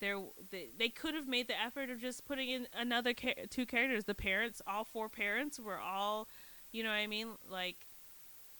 [0.00, 3.64] There they, they could have made the effort of just putting in another cha- two
[3.66, 4.04] characters.
[4.04, 6.28] The parents all four parents were all
[6.72, 7.28] you know what i mean?
[7.48, 7.86] Like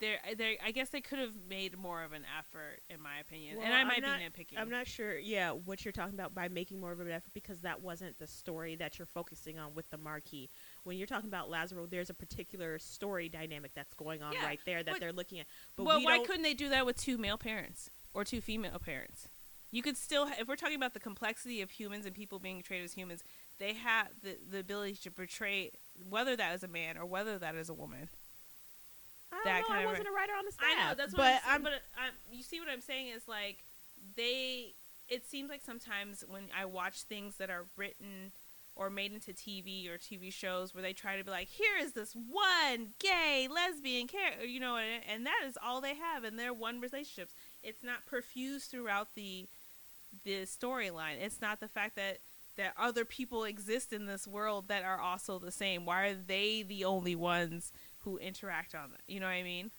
[0.00, 3.18] there uh, they i guess they could have made more of an effort in my
[3.18, 5.92] opinion and Well, i I'm might not- be nitpicking I'm not sure, yeah, what you're
[5.92, 9.06] talking about by making more of an effort because that wasn't the story that you're
[9.06, 10.48] focusing on with the marquee.
[10.84, 14.60] When you're talking about Lazaro, there's a particular story dynamic that's going on Yeah, right
[14.64, 15.46] there that but- they're looking at.
[15.76, 18.78] But well we why couldn't they do that with two male parents or two female
[18.78, 19.28] parents
[19.72, 22.84] you could still if we're talking about the complexity of humans and people being treated
[22.84, 23.22] as humans
[23.58, 25.70] they have the, the ability to portray
[26.08, 28.08] whether that is a man or whether that is a woman
[29.32, 30.66] I don't that know, kind I of- wasn't a writer on the staff.
[30.70, 33.26] I know that's what but I'm, I'm, but I'm, you see what I'm saying is
[33.28, 33.58] like
[34.16, 34.74] they.
[35.08, 38.32] It seems like sometimes when I watch things that are written
[38.74, 41.92] or made into TV or TV shows where they try to be like, here is
[41.92, 46.36] this one gay lesbian character, you know, and, and that is all they have in
[46.36, 47.34] their one relationships.
[47.62, 49.46] It's not perfused throughout the
[50.24, 51.20] the storyline.
[51.20, 52.18] It's not the fact that
[52.56, 55.84] that other people exist in this world that are also the same.
[55.84, 57.70] Why are they the only ones
[58.06, 59.00] who interact on it?
[59.12, 59.70] You know what I mean?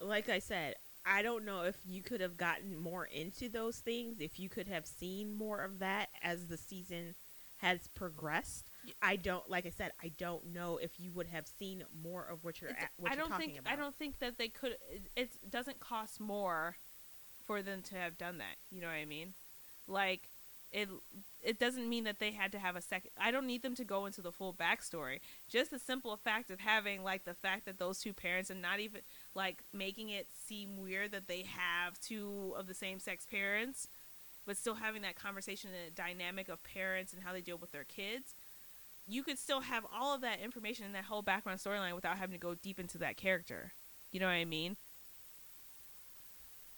[0.00, 4.20] like I said, I don't know if you could have gotten more into those things,
[4.20, 7.14] if you could have seen more of that as the season
[7.58, 8.70] has progressed.
[9.02, 12.44] I don't like I said I don't know if you would have seen more of
[12.44, 13.72] what you're at, what I you're don't talking think about.
[13.72, 14.76] I don't think that they could.
[14.90, 16.76] It, it doesn't cost more
[17.46, 18.56] for them to have done that.
[18.70, 19.34] You know what I mean?
[19.86, 20.29] Like
[20.72, 20.88] it.
[21.42, 23.12] It doesn't mean that they had to have a second.
[23.18, 25.20] I don't need them to go into the full backstory.
[25.48, 28.78] Just the simple fact of having like the fact that those two parents and not
[28.78, 29.00] even
[29.34, 33.88] like making it seem weird that they have two of the same sex parents,
[34.46, 37.72] but still having that conversation and the dynamic of parents and how they deal with
[37.72, 38.34] their kids
[39.10, 42.32] you could still have all of that information in that whole background storyline without having
[42.32, 43.72] to go deep into that character.
[44.12, 44.76] You know what I mean?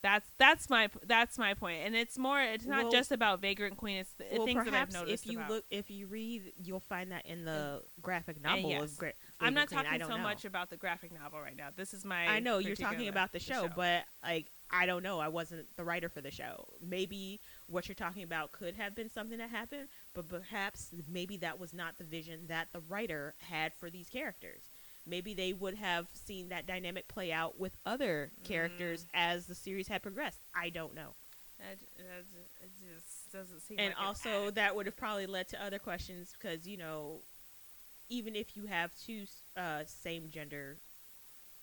[0.03, 2.41] That's that's my that's my point, and it's more.
[2.41, 3.99] It's not Well- just about Vagrant Queen.
[3.99, 5.51] It's the well, things that I've noticed if you about.
[5.51, 8.83] look if you read you'll find that in the graphic novel yes.
[8.83, 9.85] of Gra- I'm not Queen.
[9.85, 10.19] Talking so know.
[10.19, 11.69] much about the graphic novel right now.
[11.75, 12.27] This is my.
[12.27, 15.21] I know you're talking about the show, but like I don't know.
[15.21, 16.67] I wasn't the writer for the show.
[16.81, 21.61] Maybe what you're talking about could have been something that happened, but perhaps maybe that
[21.61, 24.63] was not the vision that the writer had for these characters.
[25.07, 29.89] Maybe they would have seen that dynamic play out with other characters as the series
[29.89, 30.39] had progressed.
[30.55, 31.15] I don't know.
[31.59, 32.25] that, that,
[32.81, 33.79] just doesn't seem.
[33.79, 37.17] and like also that would have probably led to other questions because you know
[38.09, 39.25] even if you have two
[39.57, 40.77] uh, same gender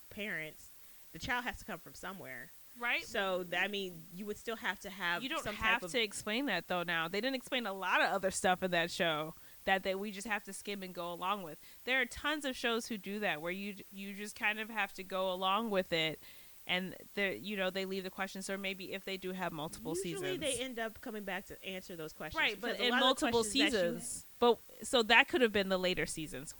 [0.09, 0.65] parents
[1.13, 3.05] the child has to come from somewhere right.
[3.05, 6.67] so i mean you would still have to have you don't have to explain that
[6.67, 6.83] though.
[6.83, 9.35] Now they didn't explain a lot of other stuff in that show
[9.65, 11.57] that that we just have to skim and go along with.
[11.85, 14.93] There are tons of shows who do that where you you just kind of have
[14.93, 16.19] to go along with it,
[16.67, 19.95] and they you know they leave the questions or maybe if they do have multiple
[20.03, 20.39] usually seasons.
[20.39, 24.25] they end up coming back to answer those questions Right, but in the multiple seasons.
[24.39, 26.53] But so that could have been the later seasons.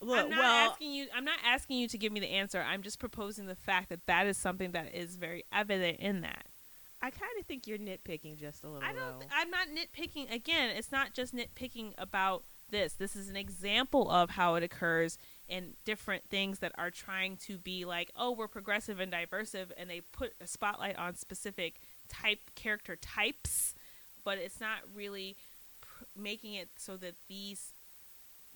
[0.00, 1.06] Look, I'm not well asking you.
[1.14, 2.60] I'm not asking you to give me the answer.
[2.60, 6.46] I'm just proposing the fact that that is something that is very evident in that.
[7.02, 9.20] I kind of think you're nitpicking just a little I don't.
[9.20, 9.26] though.
[9.34, 10.32] I'm not nitpicking.
[10.32, 12.94] Again, it's not just nitpicking about this.
[12.94, 17.58] This is an example of how it occurs in different things that are trying to
[17.58, 22.38] be like, oh, we're progressive and diversive, and they put a spotlight on specific type
[22.54, 23.74] character types,
[24.24, 25.36] but it's not really
[25.80, 27.72] pr- making it so that these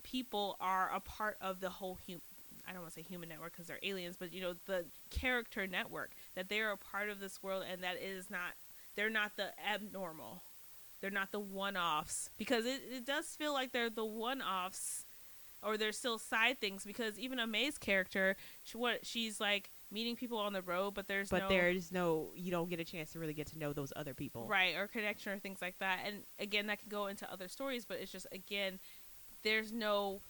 [0.03, 2.21] people are a part of the whole human.
[2.67, 5.65] I don't want to say human network because they're aliens, but you know the character
[5.67, 8.53] network that they are a part of this world, and that it is not.
[8.95, 10.41] They're not the abnormal.
[10.99, 15.05] They're not the one-offs because it, it does feel like they're the one-offs,
[15.61, 16.83] or they're still side things.
[16.83, 21.29] Because even Amae's character, she, what she's like meeting people on the road, but there's
[21.29, 23.93] but no there's no you don't get a chance to really get to know those
[23.95, 27.31] other people right or connection or things like that and again that can go into
[27.31, 28.79] other stories but it's just again
[29.43, 30.21] there's no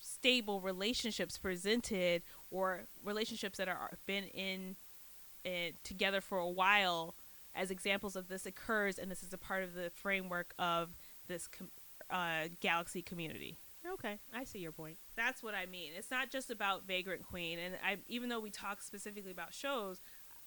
[0.00, 4.76] stable relationships presented or relationships that are been in
[5.46, 7.14] uh, together for a while
[7.54, 10.90] as examples of this occurs and this is a part of the framework of
[11.28, 11.70] this com-
[12.10, 13.56] uh, galaxy community
[13.92, 15.92] okay i see your point that's what I mean.
[15.96, 20.00] It's not just about Vagrant Queen, and I even though we talk specifically about shows,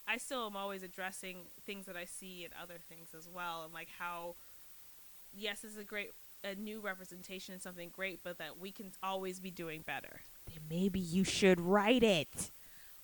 [0.08, 3.74] I still am always addressing things that I see in other things as well, and
[3.74, 4.36] like how,
[5.32, 6.12] yes, this is a great
[6.44, 10.22] a new representation something great, but that we can always be doing better.
[10.48, 12.52] then maybe you should write it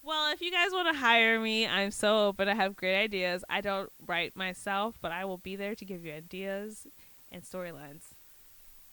[0.03, 2.47] Well, if you guys want to hire me, I'm so open.
[2.47, 3.43] I have great ideas.
[3.49, 6.87] I don't write myself, but I will be there to give you ideas
[7.31, 8.03] and storylines.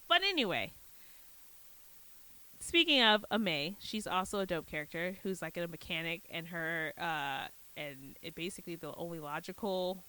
[0.07, 0.71] But anyway,
[2.59, 7.47] speaking of Amae, she's also a dope character who's like a mechanic, and her uh,
[7.75, 10.03] and it basically the only logical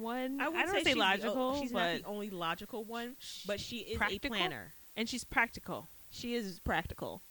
[0.00, 0.40] one.
[0.40, 2.84] I would don't say, say she's the o- logical, she's but not the only logical
[2.84, 4.34] one, but she is Practical?
[4.34, 4.72] a planner.
[4.96, 5.88] and she's practical.
[6.10, 7.22] She is practical.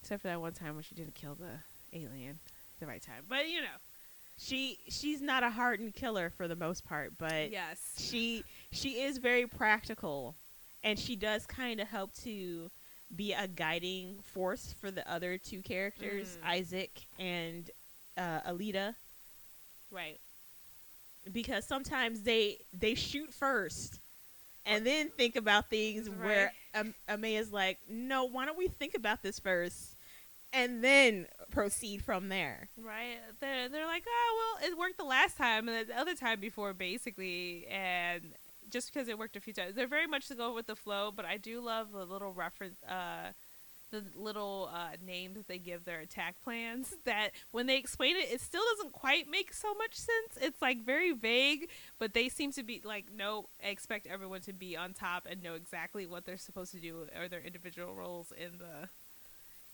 [0.00, 1.58] Except for that one time when she didn't kill the
[1.92, 2.38] alien
[2.80, 3.24] the right time.
[3.28, 3.76] But you know,
[4.38, 9.18] She she's not a hardened killer for the most part, but yes, she she is
[9.18, 10.34] very practical,
[10.82, 12.70] and she does kind of help to
[13.14, 16.48] be a guiding force for the other two characters, Mm.
[16.50, 17.70] Isaac and
[18.16, 18.94] uh, Elida,
[19.90, 20.18] right.
[21.32, 24.00] Because sometimes they they shoot first.
[24.66, 29.22] And then think about things where um, is like, no, why don't we think about
[29.22, 29.94] this first,
[30.54, 32.68] and then proceed from there.
[32.78, 33.18] Right.
[33.40, 36.72] They're they're like, oh well, it worked the last time and the other time before,
[36.72, 38.22] basically, and
[38.70, 41.12] just because it worked a few times, they're very much to go with the flow.
[41.14, 43.32] But I do love the little reference, uh,
[43.94, 46.94] the little uh, name that they give their attack plans.
[47.04, 50.38] That when they explain it, it still doesn't quite make so much sense.
[50.40, 51.68] It's like very vague,
[51.98, 55.42] but they seem to be like, no, I expect everyone to be on top and
[55.42, 58.88] know exactly what they're supposed to do or their individual roles in the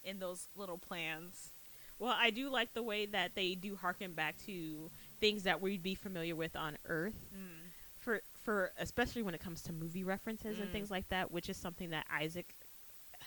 [0.02, 1.50] in those little plans.
[1.98, 4.90] Well, I do like the way that they do harken back to
[5.20, 7.28] things that we'd be familiar with on Earth.
[7.36, 7.68] Mm.
[7.98, 10.72] For for especially when it comes to movie references and Mm.
[10.72, 12.54] things like that, which is something that Isaac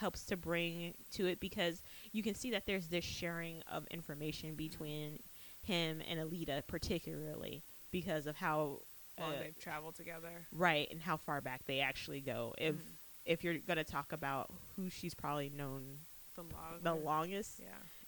[0.03, 1.81] helps to bring to it because
[2.11, 5.17] you can see that there's this sharing of information between
[5.65, 8.79] him and Elida, particularly because of how
[9.17, 10.27] Long uh, they've traveled together.
[10.51, 12.53] right and how far back they actually go.
[12.57, 12.79] If Mhm.
[13.25, 15.99] if you're gonna talk about who she's probably known
[16.35, 17.67] the long, the longest, yeah.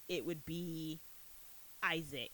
[0.09, 0.99] it would be
[1.81, 2.31] Isaac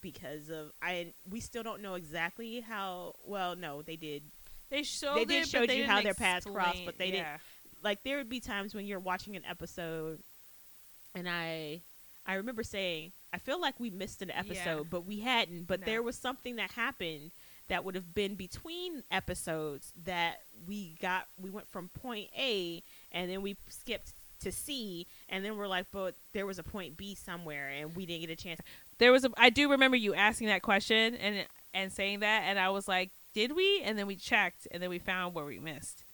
[0.00, 1.12] because of I.
[1.30, 3.14] We still don't know exactly how.
[3.26, 4.22] Well, no, they did.
[4.70, 7.38] They showed They did it, showed you how their paths crossed, but they didn't- yeah.
[7.82, 10.20] Like there would be times when you're watching an episode,
[11.14, 11.80] and I,
[12.26, 15.66] I remember saying, I feel like we missed an episode, but we hadn't.
[15.66, 15.86] But No.
[15.86, 17.30] there was something that happened
[17.68, 21.26] that would have been between episodes that we got.
[21.40, 25.86] We went from point A, and then we skipped to C, and then we're like,
[25.92, 28.60] but there was a point B somewhere, and we didn't get a chance.
[28.98, 29.30] There was a.
[29.36, 33.10] I do remember you asking that question and and saying that, and I was like,
[33.34, 36.04] "Did we?" And then we checked, and then we found where we missed.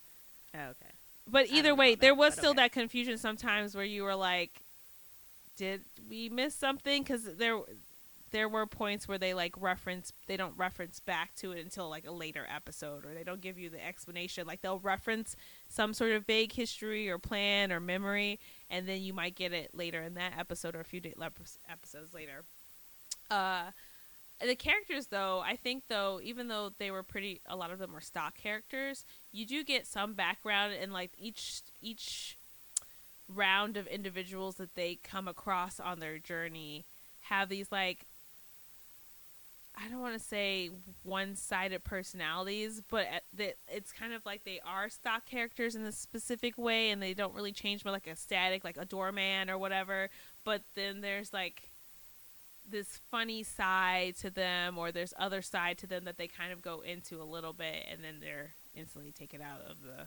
[0.55, 0.91] Oh, okay.
[1.31, 2.63] But either way, there was still okay.
[2.63, 4.61] that confusion sometimes where you were like,
[5.57, 7.59] "Did we miss something?" Because there,
[8.31, 10.13] there were points where they like reference.
[10.27, 13.57] They don't reference back to it until like a later episode, or they don't give
[13.57, 14.47] you the explanation.
[14.47, 15.35] Like they'll reference
[15.67, 19.71] some sort of vague history or plan or memory, and then you might get it
[19.73, 21.01] later in that episode or a few
[21.69, 22.43] episodes later.
[23.29, 23.71] Uh,
[24.41, 27.93] the characters though i think though even though they were pretty a lot of them
[27.93, 32.37] were stock characters you do get some background and like each each
[33.33, 36.85] round of individuals that they come across on their journey
[37.23, 38.05] have these like
[39.77, 40.69] i don't want to say
[41.03, 45.91] one-sided personalities but uh, at it's kind of like they are stock characters in a
[45.91, 49.57] specific way and they don't really change but like a static like a doorman or
[49.57, 50.09] whatever
[50.43, 51.69] but then there's like
[52.71, 56.61] this funny side to them or there's other side to them that they kind of
[56.61, 60.05] go into a little bit and then they're instantly taken out of the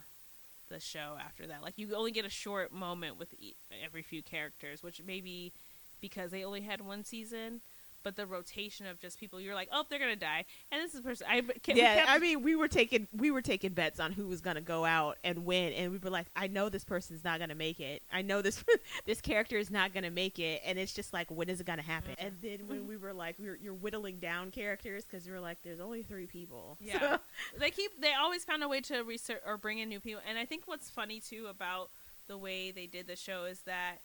[0.69, 1.63] the show after that.
[1.63, 3.55] Like you only get a short moment with e-
[3.85, 5.53] every few characters which maybe
[6.01, 7.61] because they only had one season
[8.03, 11.00] but the rotation of just people you're like oh they're gonna die and this is
[11.00, 14.00] the person i kept, yeah, kept- I mean, we were taking we were taking bets
[14.00, 16.84] on who was gonna go out and win, and we were like, I know this
[16.84, 18.03] person's not gonna make it.
[18.12, 18.62] I know this
[19.07, 21.82] this character is not gonna make it, and it's just like, when is it gonna
[21.82, 22.12] happen?
[22.20, 22.26] Mhm.
[22.26, 25.40] And then when we were like, we were, you're whittling down characters because we were
[25.40, 26.78] like, there's only three people.
[26.82, 27.18] Yeah.
[27.59, 30.38] they keep they always found a way to research or bring in new people and
[30.38, 31.88] i think what's funny too about
[32.28, 33.98] the way they did the show is that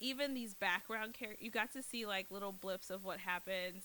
[0.00, 3.82] even these background characters you got to see like little blips of what happens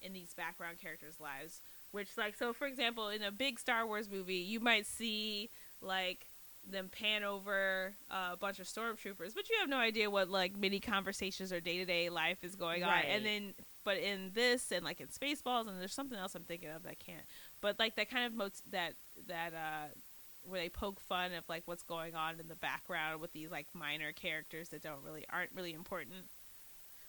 [0.00, 1.60] in these background characters lives
[1.92, 5.48] which like so for example in a big star wars movie you might see
[5.80, 6.26] like
[6.70, 10.56] them pan over uh, a bunch of stormtroopers but you have no idea what like
[10.56, 13.06] mini conversations or day-to-day life is going on Right.
[13.08, 13.54] and then
[13.84, 16.90] but in this and like in spaceballs and there's something else i'm thinking of that
[16.90, 17.24] I can't
[17.60, 18.94] but like that kind of mot- that
[19.26, 19.88] that uh
[20.46, 23.66] where they poke fun of like what's going on in the background with these like
[23.74, 26.24] minor characters that don't really aren't really important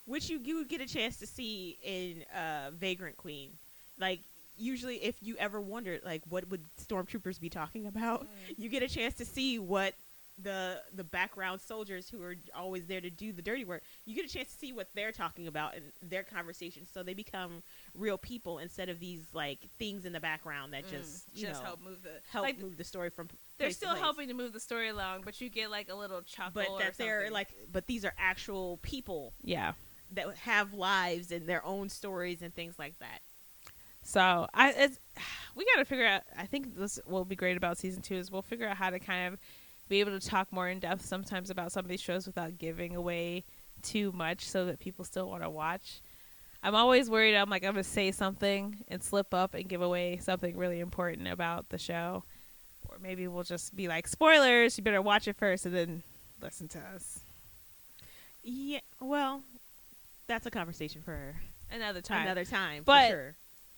[0.06, 3.52] which you you would get a chance to see in uh, Vagrant Queen.
[4.00, 4.20] Like
[4.58, 8.28] usually, if you ever wondered like what would stormtroopers be talking about,
[8.58, 9.94] you get a chance to see what
[10.42, 13.84] the the background soldiers who are always there to do the dirty work.
[14.06, 17.14] You get a chance to see what they're talking about in their conversations, so they
[17.14, 17.64] become
[17.96, 21.62] real people instead of these like things in the background that mm, just you just
[21.62, 23.30] know help move the help like move the story from.
[23.58, 24.02] they're to still place.
[24.02, 26.98] helping to move the story along but you get like a little chuckle but that
[26.98, 29.74] they're like, but these are actual people yeah
[30.16, 33.22] that have lives and their own stories and things like that.
[34.02, 35.00] So I, it's,
[35.56, 36.24] we got to figure out.
[36.38, 39.00] I think this will be great about season two is we'll figure out how to
[39.00, 39.40] kind of
[39.94, 42.96] be able to talk more in depth sometimes about some of these shows without giving
[42.96, 43.44] away
[43.84, 46.02] too much, so that people still want to watch.
[46.64, 47.36] I'm always worried.
[47.36, 51.28] I'm like I'm gonna say something and slip up and give away something really important
[51.28, 52.24] about the show,
[52.90, 54.78] or maybe we'll just be like spoilers.
[54.78, 56.04] You better watch it first and then
[56.42, 57.20] listen to us
[58.44, 59.42] Yeah, well,
[60.28, 61.36] that's a conversation for
[61.72, 62.24] another time.
[62.24, 62.84] another time.
[62.84, 63.36] But- for sure.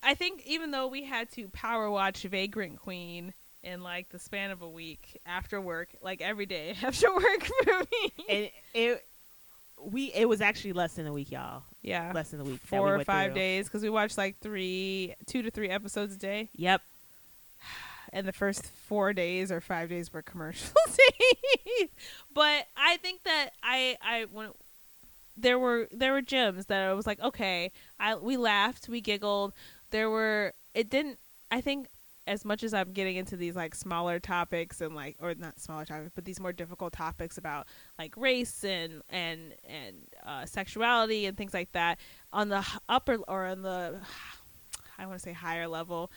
[0.08, 3.34] I think even though we had to power watch Vagrant Queen
[3.66, 7.80] in like the span of a week after work, like every day after work for
[7.92, 8.12] me.
[8.30, 9.06] and it
[9.84, 11.64] we it was actually less than a week, y'all.
[11.82, 12.62] yeah, Less than a week.
[12.62, 13.36] four we or five through.
[13.42, 16.82] days because we watched like three, two to three episodes a day, Yep.
[18.14, 21.90] and the first four days or five days were commercial days.
[22.34, 24.50] but I think that I I when
[25.38, 29.52] there were there were gems that I was like, okay, I we laughed, we giggled.
[29.92, 31.20] There were it didn't.
[31.52, 31.88] I think
[32.28, 35.86] as much as I'm getting into these like smaller topics and like or not smaller
[35.86, 37.68] topics, but these more difficult topics about
[38.00, 39.96] like race and and and
[40.26, 42.00] uh, sexuality and things like that
[42.34, 44.00] on the upper or on the
[44.98, 46.12] I want to say higher level,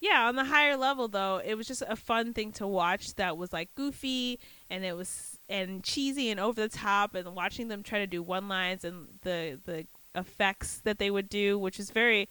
[0.00, 3.38] yeah, on the higher level though, it was just a fun thing to watch that
[3.38, 4.38] was like goofy
[4.68, 8.22] and it was and cheesy and over the top and watching them try to do
[8.22, 12.28] one lines and the the effects that they would do, which is very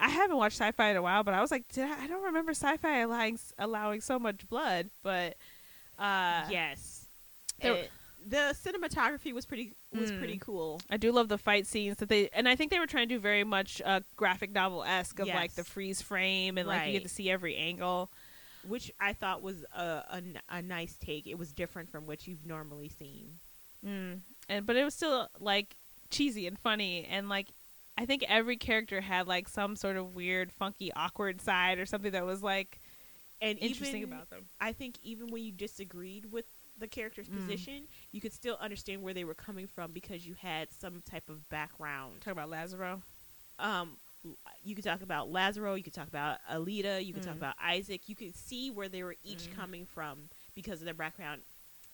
[0.00, 2.22] I haven't watched sci-fi in a while, but I was like, Did I, I don't
[2.24, 5.36] remember sci-fi allowing allowing so much blood, but
[5.98, 7.06] uh yes.
[7.60, 7.90] there- It-
[8.26, 10.18] the cinematography was pretty was Mm.
[10.18, 10.78] pretty cool.
[10.90, 13.14] I do love the fight scenes that they, and I think they were trying to
[13.14, 16.92] do very much uh, graphic novel esque of like the freeze frame and like you
[16.92, 18.10] get to see every angle.
[18.68, 21.26] which I thought was a a nice take.
[21.26, 23.38] It was different from what you've normally seen.
[23.84, 24.20] Mm.
[24.50, 25.76] And but it was still like
[26.10, 27.48] cheesy and funny, and like
[28.00, 32.12] I think every character had like some sort of weird, funky, awkward side or something
[32.12, 32.80] that was like
[33.42, 34.46] And interesting even, about them.
[34.58, 36.46] I think even when you disagreed with
[36.78, 37.36] the character's Mm.
[37.36, 41.28] position, you could still understand where they were coming from because you had some type
[41.28, 42.22] of background.
[42.22, 43.02] Talk about Lazaro.
[43.58, 43.98] Um,
[44.64, 47.38] you could talk about Lazaro, you could talk about Elida, you could talk Mm.
[47.38, 48.08] about Isaac.
[48.08, 49.54] You could see where they were each Mm.
[49.54, 51.42] coming from because of their background,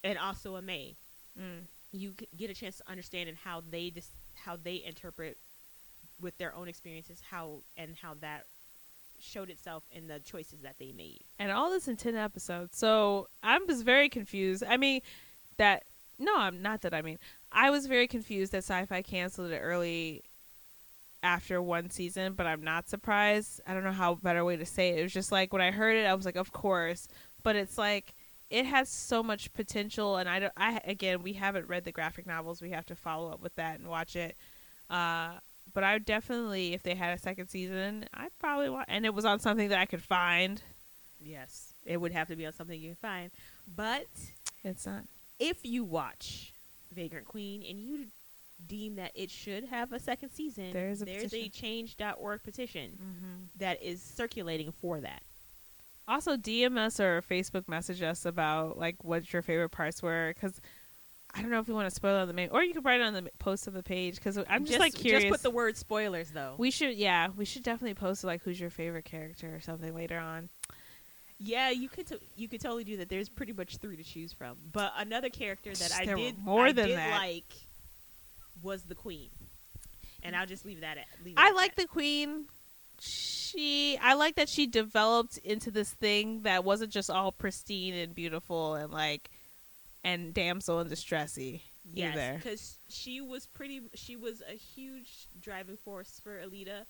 [0.05, 0.95] and also Amae.
[1.37, 1.67] Mm.
[1.93, 5.39] you get a chance to understand and how they dis- how they interpret
[6.21, 8.45] with their own experiences how and how that
[9.21, 11.21] showed itself in the choices that they made.
[11.39, 12.77] And all this in ten episodes.
[12.77, 14.63] So I'm just very confused.
[14.67, 15.01] I mean,
[15.57, 15.85] that
[16.19, 16.95] no, I'm not that.
[16.95, 17.19] I mean,
[17.53, 20.23] I was very confused that Syfy canceled it early
[21.23, 23.61] after one season, but I'm not surprised.
[23.67, 24.99] I don't know how better way to say it.
[24.99, 27.09] It was just like when I heard it, I was like, of course.
[27.43, 28.15] But it's like
[28.51, 30.53] it has so much potential, and I don't.
[30.57, 32.63] I again, we haven't read the graphic novels.
[32.63, 34.37] We have to follow up with that and watch it.
[34.89, 35.33] Uh,
[35.75, 38.87] but I would definitely, if they had a second season, I'd probably watch.
[38.89, 40.61] And it was on something that I could find.
[41.21, 43.31] Yes, it would have to be on something you can find.
[43.75, 44.07] But
[44.65, 45.05] It's not.
[45.39, 46.53] if you watch
[46.95, 48.07] Vagrant Queen and you
[48.67, 51.47] deem that it should have a second season, There's a there's petition.
[51.47, 53.35] a change.org petition Mm-hmm.
[53.59, 55.23] that is circulating for that.
[56.09, 60.61] Also, DM us or Facebook message us about like what your favorite parts were, because
[61.37, 62.83] I don't know if we want to spoil it on the main, or you can
[62.83, 64.15] write it on the post of the page.
[64.17, 65.25] Because I'm just, like curious.
[65.25, 66.55] Just put the word spoilers though.
[66.57, 70.19] we should, yeah, we should definitely post like who's your favorite character or something later
[70.19, 70.49] on.
[71.39, 73.11] Yeah, you could to- you could totally do that.
[73.11, 74.57] There's pretty much three to choose from.
[74.73, 77.11] But another character that I There were did more I than did that.
[77.11, 77.45] like
[78.63, 79.29] was the queen,
[80.23, 81.05] and I'll just leave that at.
[81.23, 82.47] Leave it I like the queen.
[82.99, 88.15] She, I like that she developed into this thing that wasn't just all pristine and
[88.15, 89.31] beautiful and like,
[90.07, 92.35] and damsel in distressy yes, either.
[92.43, 93.83] because she was pretty.
[93.95, 96.85] She was a huge driving force for Elida,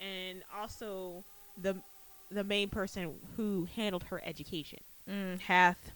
[0.00, 1.24] and also
[1.60, 1.76] the
[2.30, 4.78] the main person who handled her education.
[5.08, 5.90] Mm, Hath.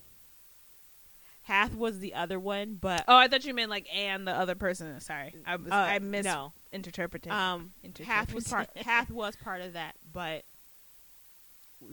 [1.44, 4.54] Hath was the other one, but Oh, I thought you meant like and the other
[4.54, 4.98] person.
[5.00, 6.52] Sorry, I was uh, I no.
[6.72, 7.30] misinterpreted.
[7.30, 7.72] Um,
[8.02, 8.70] Hath was part.
[8.76, 10.42] Hath was part of that, but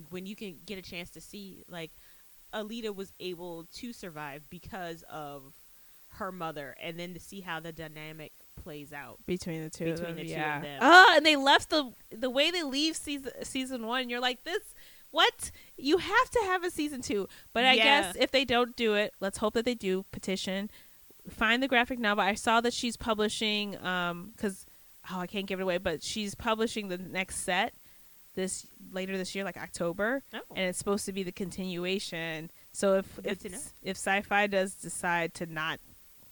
[0.10, 1.92] when you can get a chance to see, like,
[2.54, 5.54] Elida was able to survive because of
[6.16, 9.18] her mother, and then to see how the dynamic plays out.
[9.26, 10.80] between the two of them, the two of them.
[10.82, 14.10] Oh, and they left the the way they leave season season one.
[14.10, 14.74] You're like this.
[15.12, 17.84] What you have to have a season two, but I Yeah.
[17.84, 20.06] guess if they don't do it, let's hope that they do.
[20.12, 20.70] Petition,
[21.30, 22.24] find the graphic novel.
[22.24, 24.66] I saw that she's publishing, um, because
[25.12, 27.74] oh, I can't give it away, but she's publishing the next set
[28.36, 30.24] this later this year, like October.
[30.34, 32.52] Oh, and it's supposed to be the continuation.
[32.72, 35.80] So if Good if if Syfy does decide to not,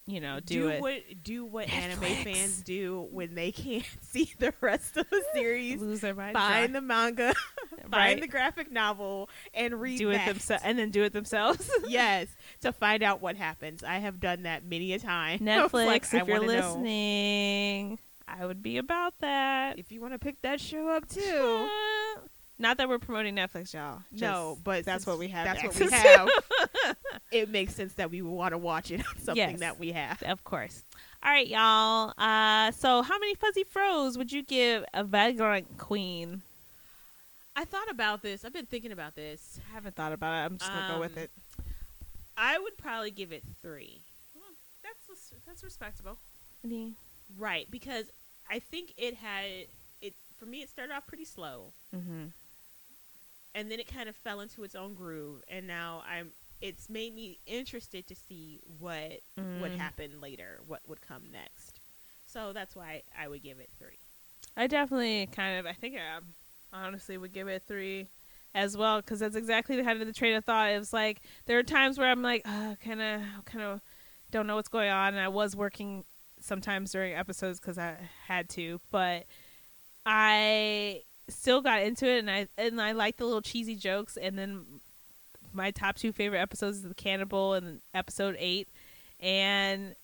[0.07, 4.53] you know, do, it, what do what anime fans do when they can't see the
[4.61, 5.81] rest of the series.
[5.81, 7.33] lose their mind, Find the manga,
[7.83, 7.91] right?
[7.91, 11.69] find the graphic novel, and read do it themselves, and then do it themselves.
[11.87, 12.27] yes,
[12.61, 13.83] to find out what happens.
[13.83, 15.39] I have done that many a time.
[15.39, 17.97] Netflix, Like, I if you're wanna know.
[18.39, 19.79] I would be about that.
[19.79, 21.69] if you want to pick that show up too.
[22.61, 24.01] Not that we're promoting Netflix, y'all.
[24.11, 25.45] no, but that's what we have.
[25.45, 26.27] That's what we have.
[27.31, 29.59] it makes sense that we would want to watch it on something Yes.
[29.61, 30.21] that we have.
[30.23, 30.83] of course.
[31.23, 32.13] All right, y'all.
[32.17, 36.41] Uh, so how many fuzzy froze would you give a Vagrant Queen?
[37.55, 38.43] I thought about this.
[38.43, 39.59] I've been thinking about this.
[39.69, 40.45] I haven't thought about it.
[40.51, 41.31] I'm just gonna go with Um, it.
[42.37, 44.01] I would probably give it three.
[44.83, 46.17] That's that's respectable.
[47.37, 48.05] Right, because
[48.49, 49.45] I think it had
[50.01, 50.61] it for me.
[50.61, 52.25] It started off pretty slow, Mm-hmm.
[53.55, 56.31] and then it kind of fell into its own groove, and now I'm.
[56.61, 59.21] It's made me interested to see what
[59.61, 59.77] would Mm.
[59.77, 61.79] happen later, what would come next.
[62.27, 63.97] So that's why I would give it three.
[64.57, 65.65] I definitely kind of.
[65.65, 66.19] I think I
[66.73, 68.07] honestly would give it three
[68.53, 70.69] as well because that's exactly the kind of the train of thought.
[70.69, 73.79] It was like there are times where I'm like, uh, kind of, kind of
[74.31, 76.03] don't know what's going on, and I was working
[76.39, 79.25] sometimes during episodes because I had to, but
[80.05, 84.17] I still got into it, and I and I like the little cheesy jokes.
[84.17, 84.65] And then
[85.53, 88.67] my top two favorite episodes is the cannibal and episode eight,
[89.19, 89.95] and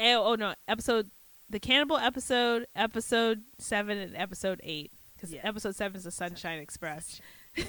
[0.00, 1.10] oh, oh no, episode
[1.50, 4.90] the cannibal episode, episode seven, and episode eight.
[5.14, 5.40] Because Yeah.
[5.44, 7.20] episode seven is the Sunshine Express.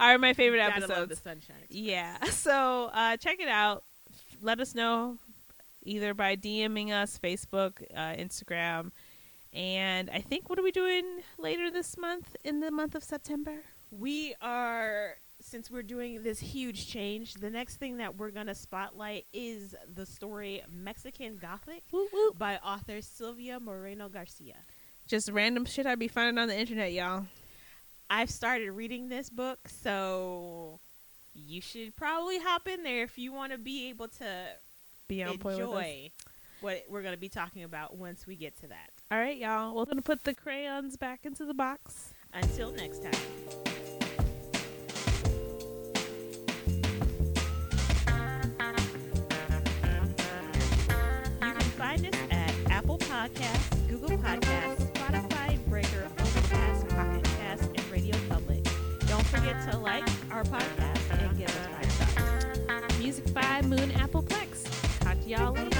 [0.00, 1.10] are my favorite episodes.
[1.10, 1.70] the Sunshine Express.
[1.70, 2.16] Yeah.
[2.30, 3.84] So uh, check it out.
[4.40, 5.18] Let us know
[5.82, 8.92] either by DMing us, Facebook, uh, Instagram.
[9.52, 11.04] And I think, what are we doing
[11.38, 13.56] later this month in the month of September?
[13.90, 19.26] We are since we're doing this huge change, the next thing that we're gonna spotlight
[19.32, 22.32] is the story Mexican Gothic Woo woo.
[22.38, 24.56] by author Silvia Moreno Garcia.
[25.08, 27.26] Just random shit I'd be finding on the internet, y'all.
[28.08, 30.78] I've started reading this book, so
[31.34, 34.48] you should probably hop in there if you want to be able to
[35.12, 35.74] Be on point with us.
[35.74, 36.10] enjoy
[36.62, 38.90] what we're going to be talking about once we get to that.
[39.10, 39.74] All right, y'all.
[39.76, 42.14] We're gonna put the crayons back into the box.
[42.32, 43.12] Until next time.
[51.42, 57.90] You can find us at Apple Podcasts, Google Podcasts, Spotify, Breaker, Overcast, Pocket Cast, and
[57.90, 58.64] Radio Public.
[59.08, 60.81] Don't forget to like our podcast
[65.26, 65.71] y'all.